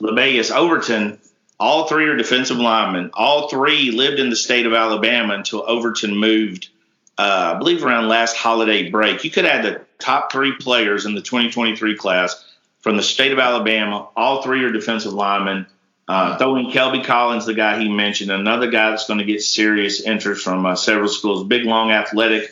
[0.01, 1.19] Lebbeus Overton.
[1.59, 3.11] All three are defensive linemen.
[3.13, 6.69] All three lived in the state of Alabama until Overton moved
[7.17, 9.23] uh, I believe around last holiday break.
[9.23, 12.43] You could add the top three players in the 2023 class
[12.81, 14.09] from the state of Alabama.
[14.15, 15.65] All three are defensive linemen.
[16.05, 19.41] Uh, throw in Kelby Collins, the guy he mentioned, another guy that's going to get
[19.41, 21.47] serious interest from uh, several schools.
[21.47, 22.51] Big, long, athletic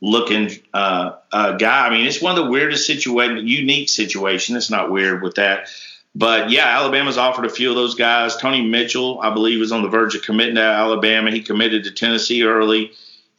[0.00, 1.88] looking uh, uh, guy.
[1.88, 4.56] I mean, it's one of the weirdest situation, unique situation.
[4.56, 5.68] It's not weird with that.
[6.14, 8.36] But yeah, Alabama's offered a few of those guys.
[8.36, 11.30] Tony Mitchell, I believe, was on the verge of committing to Alabama.
[11.30, 12.92] He committed to Tennessee early.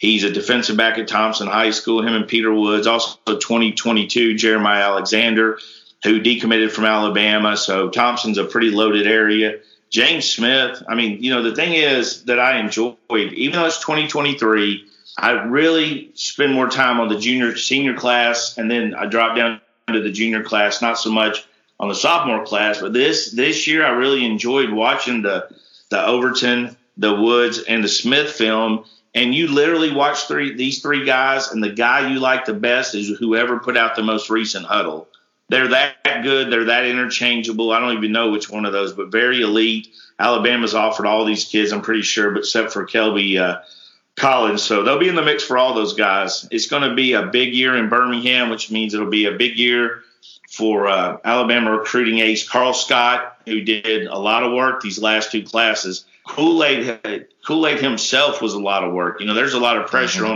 [0.04, 2.06] He's a defensive back at Thompson High School.
[2.06, 5.60] Him and Peter Woods, also 2022 Jeremiah Alexander,
[6.04, 7.56] who decommitted from Alabama.
[7.56, 9.60] So Thompson's a pretty loaded area.
[9.90, 10.84] James Smith.
[10.90, 14.86] I mean, you know, the thing is that I enjoyed, even though it's 2023,
[15.20, 19.62] I really spend more time on the junior senior class, and then I drop down
[19.88, 21.46] to the junior class, not so much
[21.80, 22.82] on the sophomore class.
[22.82, 25.48] But this this year, I really enjoyed watching the
[25.88, 28.84] the Overton, the Woods, and the Smith film
[29.16, 32.96] and you literally watch three these three guys, and the guy you like the best
[32.96, 35.08] is whoever put out the most recent huddle.
[35.50, 36.52] They're that good.
[36.52, 37.72] They're that interchangeable.
[37.72, 39.90] I don't even know which one of those, but very elite.
[40.20, 43.62] Alabama's offered all these kids, I'm pretty sure, but except for Kelby uh,
[44.16, 44.64] Collins.
[44.64, 46.48] So they'll be in the mix for all those guys.
[46.50, 49.58] It's going to be a big year in Birmingham, which means it'll be a big
[49.58, 50.04] year
[50.50, 55.32] for uh, Alabama recruiting ace Karl Scott, who did a lot of work these last
[55.32, 56.06] two classes.
[56.28, 59.20] Kool Aid Kool Aid himself was a lot of work.
[59.20, 60.32] You know, there's a lot of pressure mm-hmm.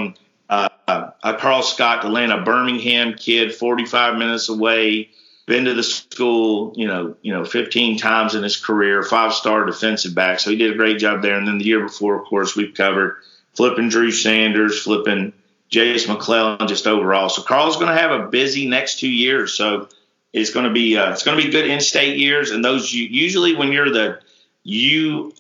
[0.49, 5.09] on uh, uh, Karl Scott to land a Birmingham kid 45 minutes away,
[5.45, 9.65] been to the school, you know, you know, 15 times in his career, five star
[9.65, 10.39] defensive back.
[10.39, 11.37] So he did a great job there.
[11.37, 13.17] And then the year before, of course, we've covered
[13.55, 15.33] flipping Drew Sanders, flipping
[15.69, 17.29] Jase McClellan, just overall.
[17.29, 19.53] So Karl's going to have a busy next two years.
[19.53, 19.89] So
[20.33, 23.55] it's going to be uh, it's going to be good in-state years, and those usually
[23.55, 24.19] when you're the
[24.63, 25.33] you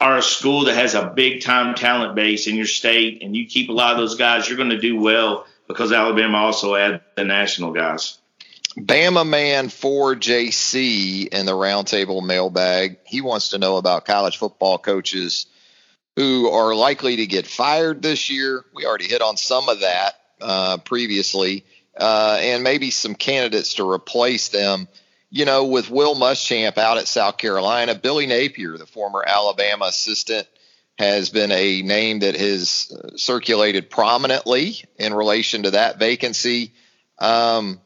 [0.00, 3.46] are a school that has a big time talent base in your state and you
[3.46, 7.02] keep a lot of those guys, you're going to do well because Alabama also add
[7.16, 8.18] the national guys.
[8.78, 12.98] Bama man for JC in the roundtable mailbag.
[13.04, 15.46] He wants to know about college football coaches
[16.14, 18.64] who are likely to get fired this year.
[18.74, 21.64] We already hit on some of that uh, previously,
[21.96, 24.86] uh, and maybe some candidates to replace them
[25.30, 30.46] you know, with Will Muschamp out at South Carolina, Billy Napier, the former Alabama assistant,
[30.98, 36.72] has been a name that has uh, circulated prominently in relation to that vacancy.
[37.18, 37.80] Um,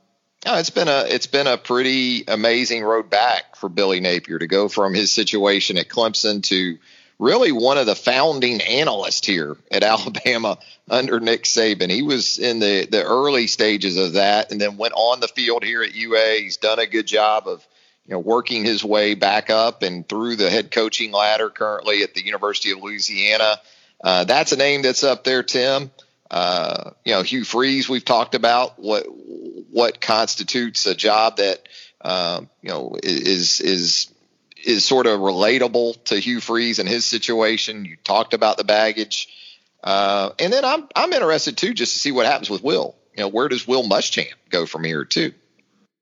[0.45, 4.69] it's been a it's been a pretty amazing road back for Billy Napier to go
[4.69, 6.79] from his situation at Clemson to
[7.23, 10.59] really one of the founding analysts here at Alabama
[10.91, 11.89] under Nick Saban.
[11.89, 15.63] He was in the, the early stages of that and then went on the field
[15.63, 16.41] here at UA.
[16.41, 17.67] He's done a good job of
[18.07, 22.15] you know working his way back up and through the head coaching ladder currently at
[22.15, 23.61] the University of Louisiana.
[24.03, 25.93] Uh, that's a name that's up there, Tim.
[26.29, 29.07] Uh, you know, Hugh Freeze, we've talked about what
[29.71, 31.69] what constitutes a job that
[32.01, 34.12] uh, you know, is is
[34.65, 37.85] is sort of relatable to Hugh Freeze and his situation.
[37.85, 39.29] You talked about the baggage,
[39.83, 42.95] uh, and then I'm I'm interested too just to see what happens with Will.
[43.17, 45.33] You know, where does Will Muschamp go from here too?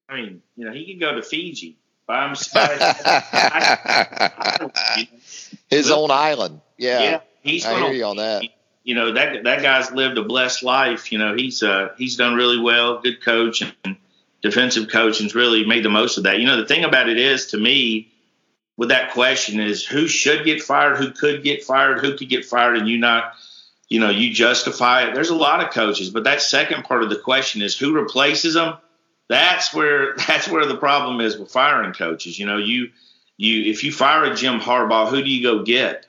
[0.09, 2.71] I mean, you know, he could go to Fiji by himself.
[5.71, 6.61] His own island.
[6.77, 7.03] Yeah.
[7.03, 8.45] Yeah, he's I hear you on that.
[8.83, 11.13] You know that that guy's lived a blessed life.
[11.13, 13.01] You know he's uh, he's done really well.
[13.01, 13.97] Good coach and
[14.43, 16.41] defensive coach, and's really made the most of that.
[16.41, 18.10] You know the thing about it is, to me,
[18.81, 22.47] with that question is who should get fired, who could get fired, who could get
[22.47, 23.35] fired, and you not,
[23.91, 25.15] you know, you justify it.
[25.15, 28.55] There's a lot of coaches, but that second part of the question is who replaces
[28.55, 28.79] them.
[29.29, 32.39] That's where that's where the problem is with firing coaches.
[32.39, 32.89] You know, you
[33.37, 36.07] you if you fire a Jim Harbaugh, who do you go get?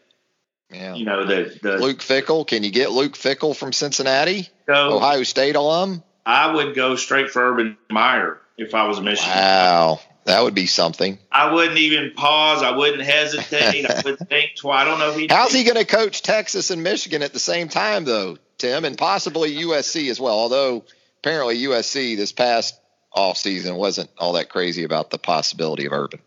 [0.70, 0.96] Yeah.
[0.96, 2.48] You know the the Luke Fickell.
[2.48, 4.48] Can you get Luke Fickell from Cincinnati?
[4.66, 6.04] go, Ohio State alum?
[6.26, 9.36] I would go straight for Urban Meyer if I was a Michigan.
[9.36, 10.00] Wow.
[10.26, 11.18] That would be something.
[11.32, 12.62] I wouldn't even pause.
[12.62, 13.90] I wouldn't hesitate.
[13.90, 14.82] I wouldn't think twice.
[14.82, 15.28] I don't know if he.
[15.28, 18.98] How's he going to coach Texas and Michigan at the same time, though, Tim, and
[18.98, 20.38] possibly USC as well?
[20.38, 20.84] Although
[21.20, 22.80] apparently USC this past
[23.14, 26.20] off season wasn't all that crazy about the possibility of Urban.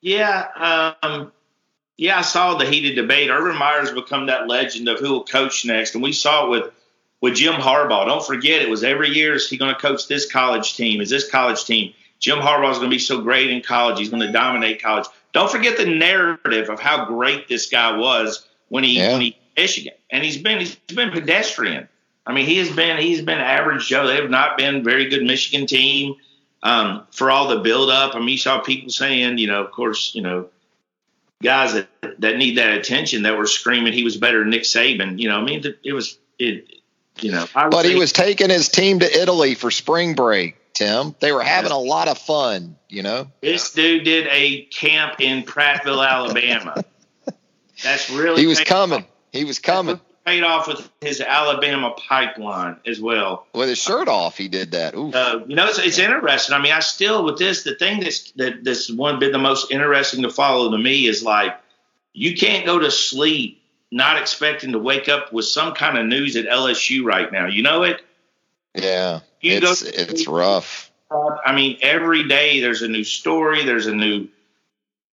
[0.00, 1.32] Yeah, um,
[1.96, 2.18] yeah.
[2.18, 3.30] I saw the heated debate.
[3.30, 6.72] Urban Meyer's become that legend of who will coach next, and we saw it with
[7.20, 8.06] with Jim Harbaugh.
[8.06, 11.00] Don't forget, it was every year is he going to coach this college team?
[11.00, 11.92] Is this college team?
[12.20, 13.98] Jim Harbaugh is going to be so great in college.
[13.98, 15.06] He's going to dominate college.
[15.32, 19.12] Don't forget the narrative of how great this guy was when he Yeah.
[19.12, 21.88] when he Michigan, and he's been he's been pedestrian.
[22.26, 24.06] I mean, he has been he's been average Joe.
[24.06, 26.16] They have not been very good Michigan team
[26.62, 28.14] um, for all the build up.
[28.14, 30.48] I mean, you saw people saying, you know, of course, you know,
[31.42, 31.88] guys that,
[32.18, 35.18] that need that attention that were screaming he was better than Nick Saban.
[35.18, 36.68] You know, I mean, it was it.
[37.20, 41.14] You know, I But he was taking his team to Italy for spring break, Tim.
[41.18, 43.30] They were having a lot of fun, you know?
[43.40, 46.84] This dude did a camp in Prattville, Alabama.
[47.82, 49.00] That's really He was coming.
[49.00, 50.00] off- He was coming.
[50.24, 53.46] Paid off with his Alabama pipeline as well.
[53.54, 54.94] With his shirt off, he did that.
[54.94, 56.54] Uh, you know, it's, it's interesting.
[56.54, 59.70] I mean, I still with this the thing that's that this one been the most
[59.72, 61.58] interesting to follow to me is like
[62.12, 66.36] you can't go to sleep not expecting to wake up with some kind of news
[66.36, 67.46] at LSU right now.
[67.46, 68.02] You know it.
[68.74, 69.20] yeah.
[69.40, 70.90] You It's, it's rough.
[71.10, 74.28] I mean, every day there's a new story, there's a new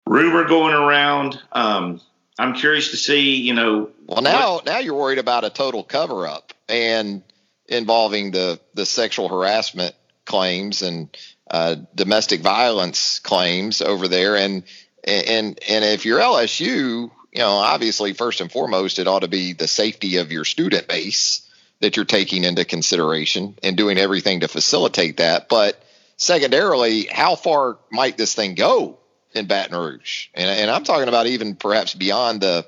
[0.06, 1.40] rumor going around.
[1.52, 2.00] Um,
[2.38, 6.26] I'm curious to see, you know, Well, now now you're worried about a total cover
[6.26, 7.22] up and
[7.66, 9.94] involving the the sexual harassment
[10.24, 11.08] claims and
[11.50, 14.62] uh, domestic violence claims over there, and
[15.04, 19.54] and and if you're LSU, you know, obviously first and foremost, it ought to be
[19.54, 21.47] the safety of your student base
[21.80, 25.48] that you're taking into consideration and doing everything to facilitate that.
[25.48, 25.82] But
[26.16, 28.98] secondarily, how far might this thing go
[29.32, 30.28] in Baton Rouge?
[30.34, 32.66] And, and I'm talking about even perhaps beyond the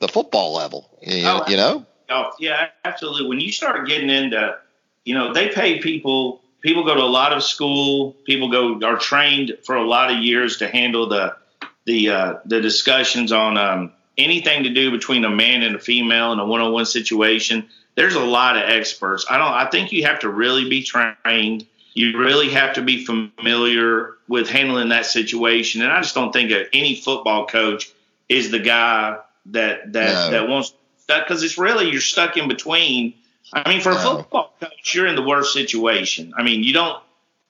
[0.00, 0.88] the football level.
[1.02, 3.28] You, Oh, you know, Oh, yeah, absolutely.
[3.28, 4.56] When you start getting into,
[5.04, 6.42] you know, they pay people.
[6.60, 8.16] People go to a lot of school.
[8.24, 11.36] People go are trained for a lot of years to handle the
[11.84, 16.32] the uh, the discussions on um, anything to do between a man and a female
[16.32, 17.68] in a one on one situation.
[17.94, 19.26] There's a lot of experts.
[19.28, 19.52] I don't.
[19.52, 21.66] I think you have to really be trained.
[21.94, 25.82] You really have to be familiar with handling that situation.
[25.82, 27.90] And I just don't think any football coach
[28.28, 30.30] is the guy that that No.
[30.30, 30.72] that wants
[31.08, 33.14] that because it's really you're stuck in between.
[33.52, 36.34] I mean, for a football coach, you're in the worst situation.
[36.36, 37.02] I mean, you don't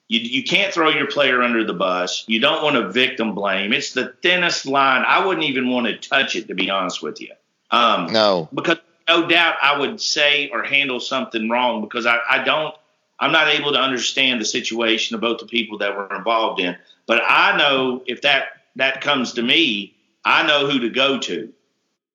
[0.09, 2.25] you you can't throw your player under the bus.
[2.27, 3.71] You don't want to victim blame.
[3.71, 5.05] It's the thinnest line.
[5.07, 7.31] I wouldn't even want to touch it to be honest with you.
[7.71, 12.43] Um, no, because no doubt I would say or handle something wrong because I, I
[12.43, 12.75] don't
[13.19, 16.75] I'm not able to understand the situation of both the people that were involved in.
[17.05, 18.47] But I know if that
[18.77, 19.95] that comes to me,
[20.25, 21.53] I know who to go to.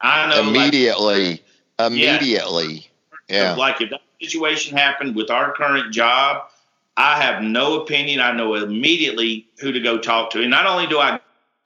[0.00, 1.42] I know like, immediately,
[1.78, 2.88] immediately,
[3.28, 3.54] yeah.
[3.54, 6.48] like if that situation happened with our current job,
[6.96, 8.20] I have no opinion.
[8.20, 10.40] I know immediately who to go talk to.
[10.40, 11.20] And not only do I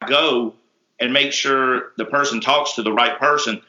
[0.06, 0.54] go
[0.98, 3.60] and make sure the person talks to the right person,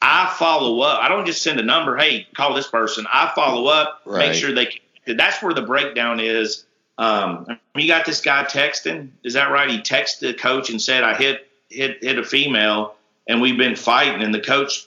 [0.00, 1.00] I follow up.
[1.00, 3.06] I don't just send a number, hey, call this person.
[3.12, 4.28] I follow up, Right.
[4.28, 6.64] make sure they that's where the breakdown is.
[6.96, 9.10] Um, you got this guy texting.
[9.24, 9.68] Is that right?
[9.68, 12.94] He texted the coach and said, I hit hit hit a female
[13.26, 14.86] and we've been fighting and the coach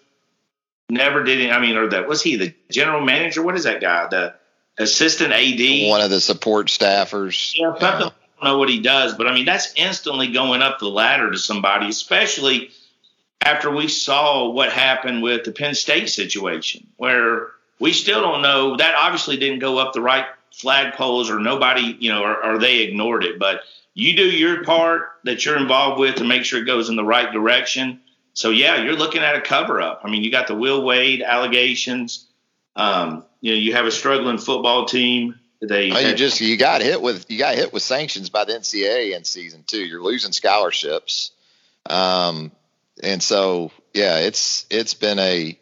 [0.89, 1.51] never did it.
[1.51, 3.41] I mean, or that was he the general manager?
[3.41, 4.07] What is that guy?
[4.07, 4.35] The
[4.77, 5.89] assistant AD?
[5.89, 7.53] One of the support staffers.
[7.55, 8.11] Yeah, something.
[8.39, 11.31] I don't know what he does, but I mean, that's instantly going up the ladder
[11.31, 12.69] to somebody, especially
[13.41, 17.47] after we saw what happened with the Penn State situation, where
[17.79, 18.77] we still don't know.
[18.77, 22.79] That obviously didn't go up the right flagpoles, or nobody, you know, or, or they
[22.79, 23.39] ignored it.
[23.39, 23.61] But
[23.93, 27.03] you do your part that you're involved with to make sure it goes in the
[27.03, 28.01] right direction.
[28.33, 30.01] So yeah, you're looking at a cover up.
[30.03, 32.27] I mean, you got the Will Wade allegations.
[32.75, 35.39] Um, you know, you have a struggling football team.
[35.61, 38.53] They oh, you just you got hit with you got hit with sanctions by the
[38.53, 39.79] NCAA in season two.
[39.79, 41.31] You're losing scholarships,
[41.89, 42.51] um,
[43.01, 45.57] and so yeah, it's it's been a,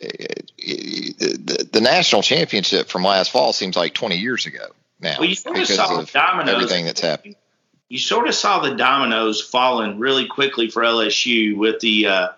[0.00, 4.68] the, the, national championship from last fall seems like 20 years ago
[5.00, 7.36] now well, you sort of saw of dominoes, everything that's happened.
[7.88, 12.06] You sort of saw the dominoes falling really quickly for LSU with the.
[12.06, 12.28] Uh,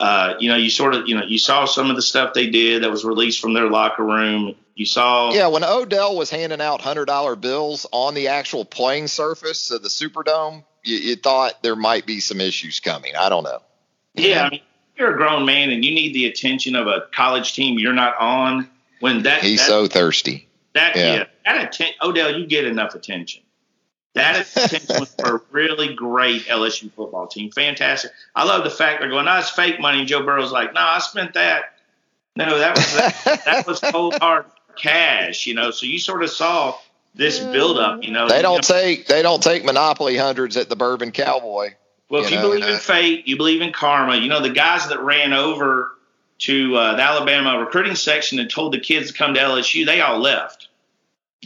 [0.00, 2.48] uh, you know, you sort of, you know, you saw some of the stuff they
[2.48, 4.56] did that was released from their locker room.
[4.74, 9.08] You saw, yeah, when Odell was handing out hundred dollar bills on the actual playing
[9.08, 13.14] surface of the Superdome, you, you, thought there might be some issues coming.
[13.14, 13.60] I don't know.
[14.14, 14.62] Yeah, I mean,
[14.96, 18.18] you're a grown man and you need the attention of a college team you're not
[18.18, 18.70] on.
[19.00, 20.48] When that he's that, so thirsty.
[20.72, 23.42] That yeah, yeah that atten- Odell, you get enough attention.
[24.14, 27.50] That attention was for a really great LSU football team.
[27.52, 28.10] Fantastic.
[28.34, 30.00] I love the fact they're going, no, it's fake money.
[30.00, 31.76] And Joe Burrow's like, no, I spent that.
[32.36, 34.46] No, that was that, that was cold hard
[34.76, 35.70] cash, you know.
[35.70, 36.76] So you sort of saw
[37.14, 38.28] this buildup, you know.
[38.28, 41.74] They don't you know, take they don't take monopoly hundreds at the Bourbon Cowboy.
[42.08, 44.16] Well, if you, know, believe in fate, you believe in karma.
[44.16, 45.92] You know the guys that ran over
[46.40, 50.00] to uh, the Alabama recruiting section and told the kids to come to LSU, they
[50.00, 50.68] all left.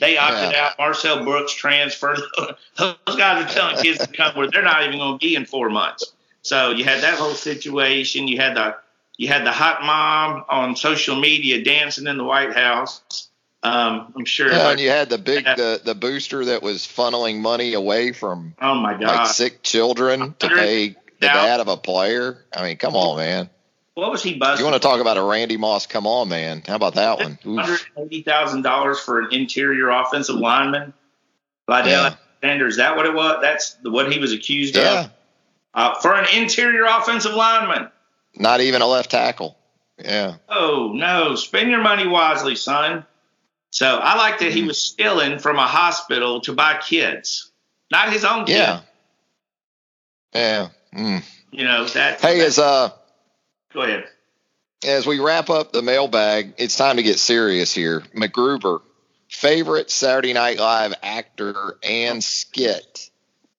[0.01, 0.67] They opted yeah.
[0.67, 0.79] out.
[0.79, 2.19] Marcel Brooks transferred.
[2.77, 5.47] Those guys are telling kids to come where they're not even going to be in
[5.47, 6.13] four months.
[6.43, 8.29] So you had that whole situation.
[8.29, 8.77] You had the
[9.17, 13.29] you had the hot mom on social media dancing in the White House.
[13.63, 14.53] Um, I'm sure.
[14.53, 18.55] Yeah, and you had the big the, the booster that was funneling money away from
[18.61, 22.45] oh my god like sick children to pay the dad of a player.
[22.55, 23.49] I mean, come on, man.
[23.95, 24.65] What was he busting?
[24.65, 25.87] You want to talk about a Randy Moss?
[25.87, 26.63] Come on, man.
[26.67, 27.39] How about that one?
[27.45, 30.93] Hundred eighty thousand dollars for an interior offensive lineman.
[31.67, 32.17] By yeah.
[32.43, 33.39] Alexander, is that what it was?
[33.41, 35.05] That's what he was accused yeah.
[35.05, 35.11] of.
[35.75, 37.91] Uh, for an interior offensive lineman.
[38.37, 39.57] Not even a left tackle.
[39.99, 40.37] Yeah.
[40.49, 41.37] Oh no!
[41.37, 43.07] Spend your money wisely, son.
[43.71, 47.51] So I like that he was stealing from a hospital to buy kids,
[47.93, 48.47] not his own.
[48.49, 48.81] Yeah.
[50.33, 50.69] Yeah.
[50.95, 51.25] Mm.
[51.53, 52.21] You know that.
[52.21, 52.91] Hey, that, is uh
[53.75, 54.05] Go ahead.
[54.87, 58.03] As we wrap up the mailbag, it's time to get serious here.
[58.15, 58.81] MacGruber,
[59.29, 63.11] favorite Saturday Night Live actor and skit.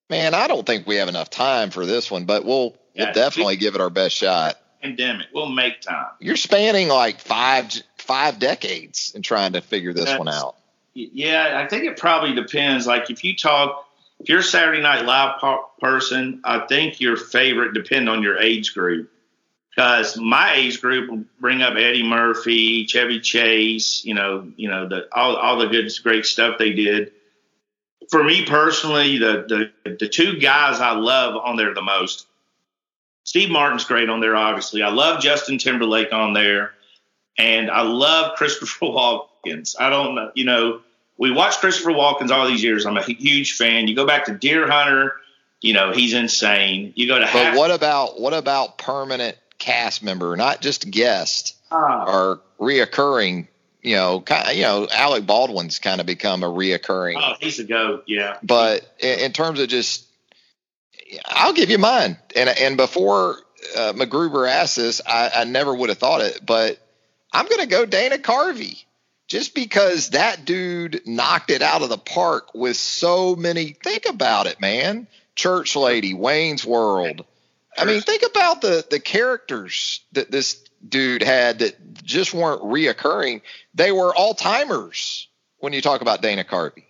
[0.10, 3.14] Man, I don't think we have enough time for this one, but we'll yeah, we'll
[3.14, 4.56] definitely give it our best shot.
[4.82, 6.12] Pandemic, we'll make time.
[6.20, 10.56] You're spanning like five five decades in trying to figure this That's, one out.
[10.94, 12.88] Yeah, I think it probably depends.
[12.88, 13.90] Like if you talk,
[14.20, 15.42] if you're a Saturday Night Live
[15.82, 19.12] person, I think your favorite depend on your age group
[19.76, 24.88] because my age group will bring up Eddie Murphy, Chevy Chase, you know, you know
[24.88, 27.12] the all all the good great stuff they did.
[28.10, 32.28] For me personally, the the the two guys I love on there the most.
[33.24, 34.84] Steve Martin's great on there, obviously.
[34.84, 36.72] I love Justin Timberlake on there,
[37.38, 39.76] and I love Christopher Walken.
[39.80, 40.82] I don't know, you know,
[41.18, 42.86] we watched Christopher Walken all these years.
[42.86, 43.88] I'm a huge fan.
[43.88, 45.16] You go back to Deer Hunter,
[45.62, 46.94] you know, he's insane.
[46.96, 51.56] You go to But Half- what about what about permanent cast member, not just guest
[51.72, 53.48] uh, or reoccurring.
[53.82, 57.22] You know, kind of, you know, Alec Baldwin's kind of become a reoccurring.
[57.22, 58.38] Oh, he's a goat, yeah.
[58.42, 60.08] But in, in terms of just,
[61.24, 62.18] I'll give you mine.
[62.36, 63.38] And and before
[63.78, 66.80] uh, MacGruber asked this, I, I never would have thought it, but
[67.32, 68.84] I'm going to go Dana Carvey
[69.28, 73.76] just because that dude knocked it out of the park with so many.
[73.84, 75.08] Think about it, man.
[75.36, 77.26] Church Lady, Wayne's World,
[77.78, 83.42] I mean, think about the the characters that this dude had that just weren't reoccurring.
[83.74, 85.28] They were all timers
[85.60, 86.84] when you talk about Dana Carvey.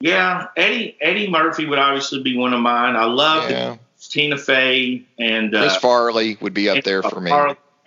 [0.00, 2.96] Yeah, Eddie Eddie Murphy would obviously be one of mine.
[2.96, 3.76] I love yeah.
[4.00, 7.32] Tina Fey and uh, Chris Farley would be up there for me.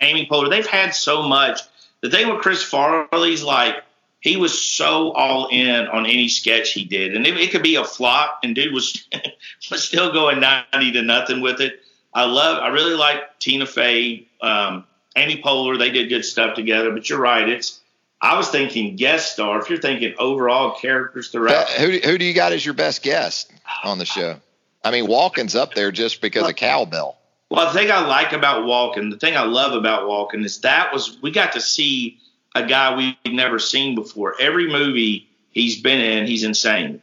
[0.00, 0.50] Amy Poehler.
[0.50, 1.60] They've had so much.
[2.02, 3.82] The thing with Chris Farley's like
[4.22, 7.74] he was so all in on any sketch he did, and it, it could be
[7.74, 9.06] a flop, and dude was
[9.70, 11.80] was still going ninety to nothing with it.
[12.14, 14.84] I love, I really like Tina Fey, um,
[15.16, 15.76] Amy Poehler.
[15.78, 16.92] They did good stuff together.
[16.92, 17.80] But you're right, it's.
[18.20, 19.60] I was thinking guest star.
[19.60, 23.52] If you're thinking overall characters throughout, who who do you got as your best guest
[23.82, 24.38] on the show?
[24.84, 27.18] I mean, Walken's up there just because of cowbell.
[27.50, 30.92] Well, the thing I like about Walken, the thing I love about Walken is that
[30.92, 32.20] was we got to see
[32.54, 34.34] a guy we've never seen before.
[34.40, 37.00] Every movie he's been in, he's insane.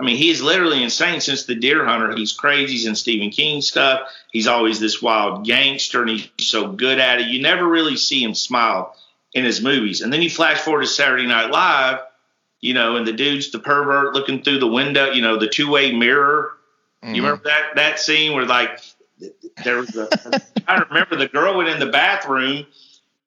[0.00, 2.16] I mean, he is literally insane since The Deer Hunter.
[2.16, 2.72] He's crazy.
[2.72, 4.08] He's in Stephen King stuff.
[4.32, 7.26] He's always this wild gangster, and he's so good at it.
[7.26, 8.96] You never really see him smile
[9.34, 10.00] in his movies.
[10.00, 12.00] And then you flash forward to Saturday Night Live,
[12.60, 15.70] you know, and the dude's the pervert looking through the window, you know, the two
[15.70, 16.52] way mirror.
[17.02, 17.14] Mm-hmm.
[17.14, 18.80] You remember that that scene where like
[19.62, 20.08] there was a
[20.68, 22.66] I remember the girl went in the bathroom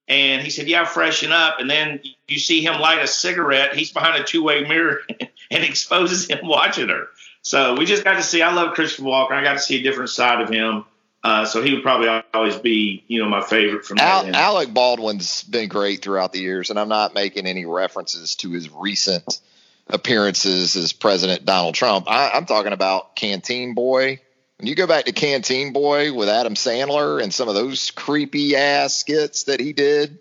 [0.08, 1.60] and he said, Yeah, freshen up.
[1.60, 3.76] And then you see him light a cigarette.
[3.76, 5.02] He's behind a two way mirror
[5.52, 7.08] and exposes him watching her.
[7.42, 8.42] So we just got to see.
[8.42, 9.34] I love Christopher Walken.
[9.34, 10.86] I got to see a different side of him.
[11.24, 14.36] Uh, so he would probably always be, you know, my favorite from Al-.
[14.36, 18.70] Alec Baldwin's been great throughout the years, and I'm not making any references to his
[18.70, 19.40] recent
[19.88, 22.06] appearances as President Donald Trump.
[22.08, 24.22] I, I'm talking about Canteen Boy.
[24.58, 28.56] When you go back to Canteen Boy with Adam Sandler and some of those creepy
[28.56, 30.20] ass skits that he did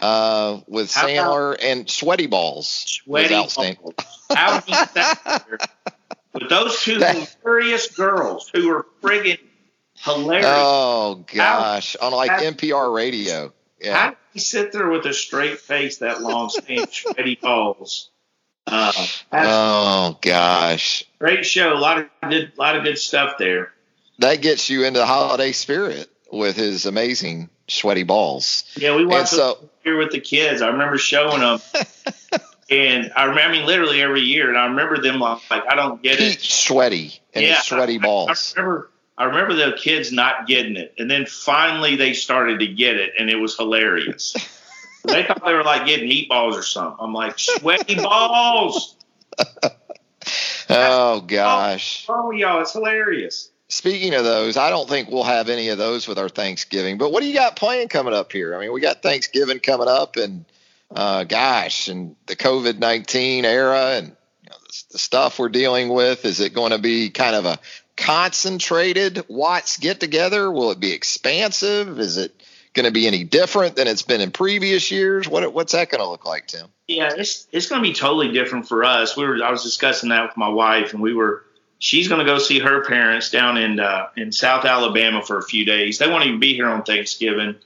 [0.00, 3.56] uh, with How Sandler and Sweaty Balls, Sweaty was.
[4.30, 4.62] How
[6.32, 9.38] with those two that, hilarious girls who were friggin'
[9.98, 10.46] hilarious.
[10.48, 13.52] Oh gosh, how, on like NPR radio.
[13.80, 13.96] Yeah.
[13.96, 18.10] How did he sit there with a straight face that long, saying sweaty balls?
[18.66, 18.92] Uh,
[19.30, 21.74] oh gosh, great show.
[21.74, 23.73] A lot of good, lot of good stuff there.
[24.18, 28.64] That gets you into the holiday spirit with his amazing sweaty balls.
[28.76, 30.62] Yeah, we watched so, here with the kids.
[30.62, 31.60] I remember showing them.
[32.70, 36.02] and I remember, I mean, literally every year, and I remember them like, I don't
[36.02, 36.40] get it.
[36.40, 38.54] Sweaty and yeah, sweaty balls.
[38.56, 42.60] I, I remember I remember the kids not getting it, and then finally they started
[42.60, 44.32] to get it, and it was hilarious.
[45.04, 46.96] they thought they were like getting meatballs or something.
[46.98, 48.96] I'm like, sweaty balls.
[50.68, 52.06] oh gosh.
[52.08, 53.50] Oh, y'all, it's hilarious.
[53.74, 56.96] Speaking of those, I don't think we'll have any of those with our Thanksgiving.
[56.96, 58.54] But what do you got planned coming up here?
[58.54, 60.44] I mean, we got Thanksgiving coming up, and
[60.94, 65.88] uh, gosh, and the COVID nineteen era, and you know, the, the stuff we're dealing
[65.88, 66.24] with.
[66.24, 67.58] Is it going to be kind of a
[67.96, 70.52] concentrated Watts get together?
[70.52, 71.98] Will it be expansive?
[71.98, 72.32] Is it
[72.74, 75.28] going to be any different than it's been in previous years?
[75.28, 76.68] What what's that going to look like, Tim?
[76.86, 79.16] Yeah, it's it's going to be totally different for us.
[79.16, 81.44] We were I was discussing that with my wife, and we were
[81.84, 85.42] she's going to go see her parents down in uh, in South Alabama for a
[85.42, 85.98] few days.
[85.98, 87.56] They won't even be here on Thanksgiving.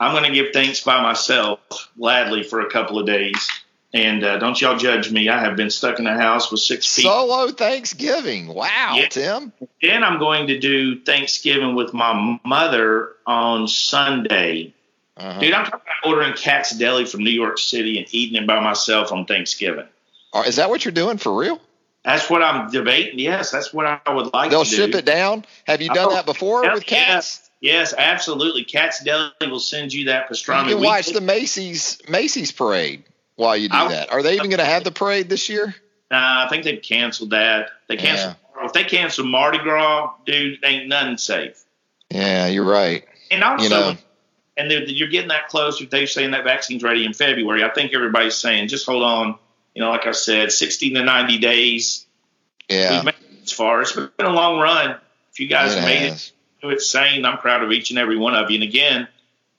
[0.00, 1.60] I'm going to give thanks by myself
[1.96, 3.48] gladly for a couple of days.
[3.94, 5.28] And uh, don't y'all judge me.
[5.28, 7.10] I have been stuck in the house with six people.
[7.10, 8.48] Solo Thanksgiving.
[8.48, 9.08] Wow, yeah.
[9.08, 9.52] Tim.
[9.80, 14.74] Then I'm going to do Thanksgiving with my mother on Sunday.
[15.16, 15.40] Uh-huh.
[15.40, 18.60] Dude, I'm talking about ordering Katz's Deli from New York City and eating it by
[18.60, 19.86] myself on Thanksgiving.
[20.46, 21.60] Is that what you're doing for real?
[22.04, 23.18] That's what I'm debating.
[23.18, 25.44] Yes, that's what I would like They'll ship it down.
[25.66, 27.50] Have you done oh, that before with Katz?
[27.60, 28.64] Yes, yes, absolutely.
[28.64, 30.68] Katz Deli will send you that pastrami.
[30.68, 33.04] You can watch the Macy's Macy's parade
[33.36, 34.12] while you do I, that.
[34.12, 35.74] Are they even going to have the parade this year?
[36.10, 37.70] Nah, I think they've canceled that.
[37.88, 38.36] They canceled.
[38.56, 38.66] Yeah.
[38.66, 41.62] If they cancel Mardi Gras, dude, ain't nothing safe.
[42.10, 43.04] Yeah, you're right.
[43.30, 43.96] And also, you know,
[44.56, 45.80] and you're getting that close.
[45.80, 47.62] If they're saying that vaccine's ready in February.
[47.62, 49.38] I think everybody's saying, just hold on.
[49.78, 52.04] You know, like I said, 60 to 90 days.
[52.68, 53.12] Yeah.
[53.44, 53.80] as far.
[53.80, 54.96] It's been a long run.
[55.30, 56.32] If you guys it made has.
[56.60, 58.56] it to it sane, I'm proud of each and every one of you.
[58.56, 59.06] And again,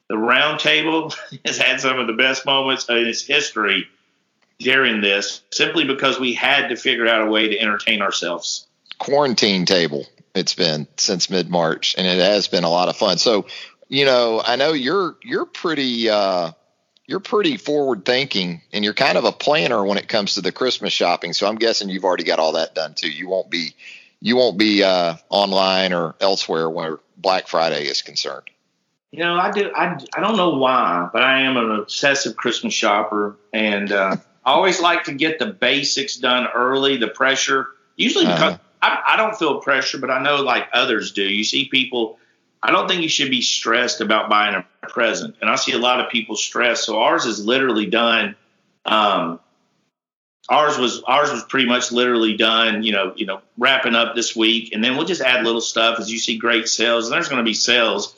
[0.10, 1.14] the round table
[1.46, 3.88] has had some of the best moments in its history
[4.58, 8.68] during this, simply because we had to figure out a way to entertain ourselves.
[8.98, 10.06] Quarantine table,
[10.36, 13.20] it's been since mid March, and it has been a lot of fun.
[13.20, 13.46] So,
[13.88, 16.52] you know, I know you're you're pretty uh,
[17.10, 20.52] you're pretty forward thinking, and you're kind of a planner when it comes to the
[20.52, 21.34] Christmas shopping.
[21.34, 23.10] So I'm guessing you've already got all that done too.
[23.10, 23.74] You won't be
[24.22, 28.52] you won't be uh, online or elsewhere where Black Friday is concerned.
[29.10, 29.72] You know, I do.
[29.76, 34.52] I, I don't know why, but I am an obsessive Christmas shopper, and uh, I
[34.52, 36.98] always like to get the basics done early.
[36.98, 38.36] The pressure, usually uh-huh.
[38.36, 38.98] because uh-huh.
[39.08, 41.24] I, I don't feel pressure, but I know like others do.
[41.24, 42.19] You see people.
[42.62, 45.78] I don't think you should be stressed about buying a present, and I see a
[45.78, 46.84] lot of people stressed.
[46.84, 48.36] So ours is literally done.
[48.86, 49.40] Um,
[50.50, 52.84] ours was ours was pretty much literally done.
[52.84, 56.00] You know, you know, wrapping up this week, and then we'll just add little stuff
[56.00, 57.06] as you see great sales.
[57.06, 58.16] And there's going to be sales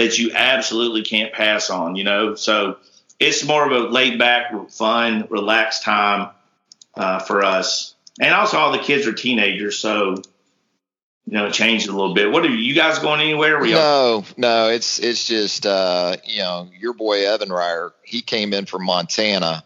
[0.00, 2.34] that you absolutely can't pass on, you know?
[2.34, 2.78] So
[3.18, 6.30] it's more of a laid back, fun, relaxed time
[6.94, 7.94] uh, for us.
[8.18, 10.22] And also, all the kids are teenagers, so
[11.30, 12.32] you know, changed a little bit.
[12.32, 13.64] What are you guys going anywhere?
[13.76, 18.66] no, no, it's it's just uh, you know, your boy Evan Reier, he came in
[18.66, 19.62] from Montana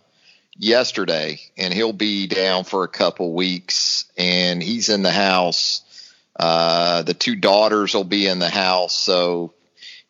[0.58, 5.80] yesterday, and he'll be down for a couple weeks, and he's in the house.
[6.38, 9.54] Uh, the two daughters will be in the house, so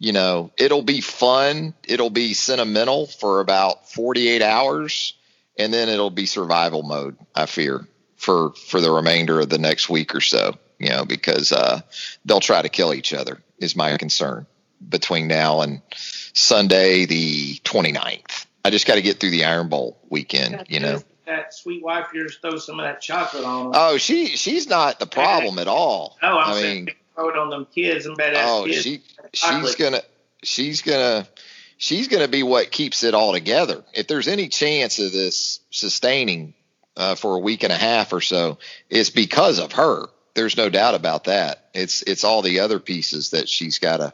[0.01, 1.73] you know, it'll be fun.
[1.87, 5.15] It'll be sentimental for about 48 hours,
[5.57, 7.17] and then it'll be survival mode.
[7.33, 7.87] I fear
[8.17, 10.59] for for the remainder of the next week or so.
[10.79, 11.81] You know, because uh,
[12.25, 13.41] they'll try to kill each other.
[13.59, 14.47] Is my concern
[14.87, 18.47] between now and Sunday the 29th.
[18.65, 20.67] I just got to get through the Iron Bowl weekend.
[20.69, 21.03] You know.
[21.27, 23.71] that sweet wife of yours throw some of that chocolate on.
[23.71, 23.73] Them.
[23.75, 26.17] Oh, she she's not the problem at all.
[26.23, 28.83] No, I'm I mean, throw it on them kids and badass oh, kids.
[28.83, 29.03] she
[29.33, 30.03] she's gonna
[30.43, 31.29] she's gonna
[31.77, 33.85] she's gonna be what keeps it all together.
[33.93, 36.55] If there's any chance of this sustaining
[36.97, 38.59] uh, for a week and a half or so,
[38.89, 40.07] it's because of her.
[40.35, 41.69] There's no doubt about that.
[41.75, 44.13] It's it's all the other pieces that she's got to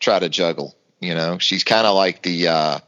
[0.00, 0.76] try to juggle.
[1.00, 2.78] You know, she's kind of like the uh,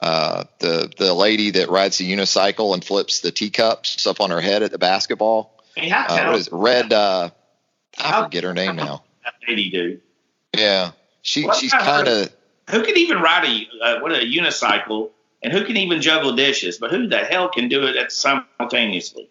[0.00, 4.40] uh, the the lady that rides the unicycle and flips the teacups up on her
[4.40, 5.62] head at the basketball.
[5.76, 6.52] How Uh, what is it?
[6.52, 6.92] Red?
[6.92, 7.30] Uh,
[7.98, 9.04] I forget her name now.
[9.24, 10.00] that lady do?
[10.56, 12.32] Yeah, she Well, she's kind of
[12.70, 15.10] Who can even ride a uh, what a unicycle,
[15.42, 16.78] and who can even juggle dishes?
[16.78, 19.28] But who the hell can do it at simultaneously?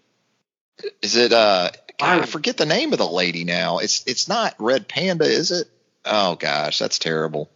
[1.01, 1.69] is it uh
[2.01, 3.77] God, I forget the name of the lady now.
[3.79, 5.67] It's it's not Red Panda, is it?
[6.05, 7.49] Oh gosh, that's terrible.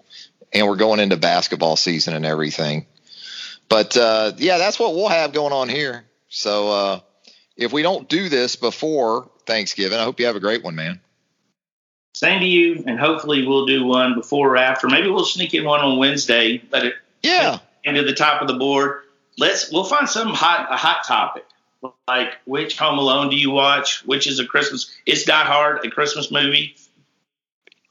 [0.54, 2.86] And we're going into basketball season and everything.
[3.68, 6.06] But uh, yeah, that's what we'll have going on here.
[6.30, 7.00] So uh,
[7.58, 11.02] if we don't do this before Thanksgiving, I hope you have a great one, man.
[12.14, 14.88] Same to you, and hopefully we'll do one before or after.
[14.88, 16.62] Maybe we'll sneak in one on Wednesday.
[16.72, 19.02] Let it Yeah, into the top of the board.
[19.38, 21.46] Let's we'll find some hot a hot topic
[22.08, 24.04] like which Home Alone do you watch?
[24.06, 24.92] Which is a Christmas?
[25.06, 26.76] Is Die Hard a Christmas movie?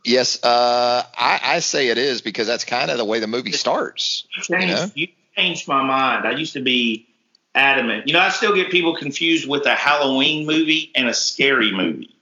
[0.05, 3.53] yes, uh, I, I say it is because that's kind of the way the movie
[3.53, 4.26] starts.
[4.37, 4.91] You changed, know?
[4.95, 6.26] you changed my mind.
[6.26, 7.07] I used to be
[7.55, 8.07] adamant.
[8.07, 12.14] You know, I still get people confused with a Halloween movie and a scary movie.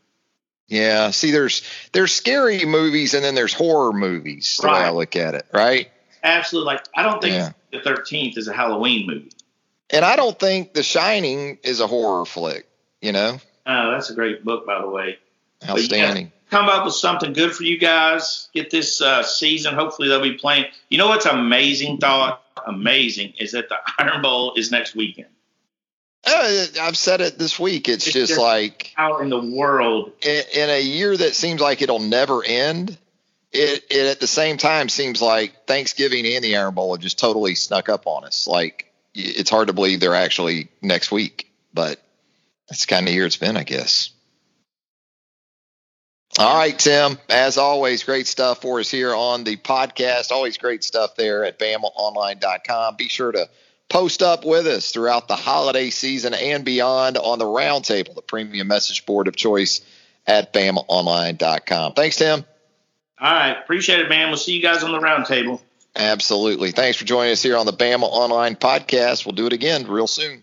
[0.68, 1.10] Yeah.
[1.10, 4.58] See, there's there's scary movies and then there's horror movies.
[4.62, 5.90] The way I look at it, right?
[6.22, 6.66] Absolutely.
[6.74, 7.52] Like I don't think Yeah.
[7.72, 9.32] the Thirteenth is a Halloween movie.
[9.93, 12.66] And I don't think The Shining is a horror flick.
[13.01, 15.18] You know, Oh, that's a great book, by the way.
[15.62, 15.70] yeah.
[15.72, 16.32] outstanding.
[16.51, 18.49] Come up with something good for you guys.
[18.55, 19.74] Get this uh, season.
[19.74, 20.66] Hopefully, they'll be playing.
[20.90, 21.99] You know what's amazing?
[21.99, 25.28] Thought amazing is that the Iron Bowl is next weekend.
[26.24, 27.88] Uh, I've said it this week.
[27.88, 30.12] It's It's just just- like out in the world?
[30.22, 32.97] in, in a year that seems like it'll never end.
[33.51, 37.18] It, it at the same time seems like Thanksgiving and the Iron Bowl have just
[37.18, 38.47] totally snuck up on us.
[38.47, 42.02] Like it's hard to believe they're actually next week, but
[42.68, 44.10] that's kind of year it's been, I guess.
[46.38, 47.18] All right, Tim.
[47.28, 50.30] As always, great stuff for us here on the podcast.
[50.30, 52.96] Always great stuff there at BamaOnline.com.
[52.96, 53.50] Be sure to
[53.90, 58.66] post up with us throughout the holiday season and beyond on the roundtable, the premium
[58.66, 59.82] message board of choice
[60.26, 61.92] at BamaOnline.com.
[61.92, 62.46] Thanks, Tim.
[63.20, 64.28] All right, appreciate it, man.
[64.28, 65.60] We'll see you guys on the roundtable.
[65.95, 66.72] Absolutely.
[66.72, 69.26] Thanks for joining us here on the Bama Online Podcast.
[69.26, 70.43] We'll do it again real soon.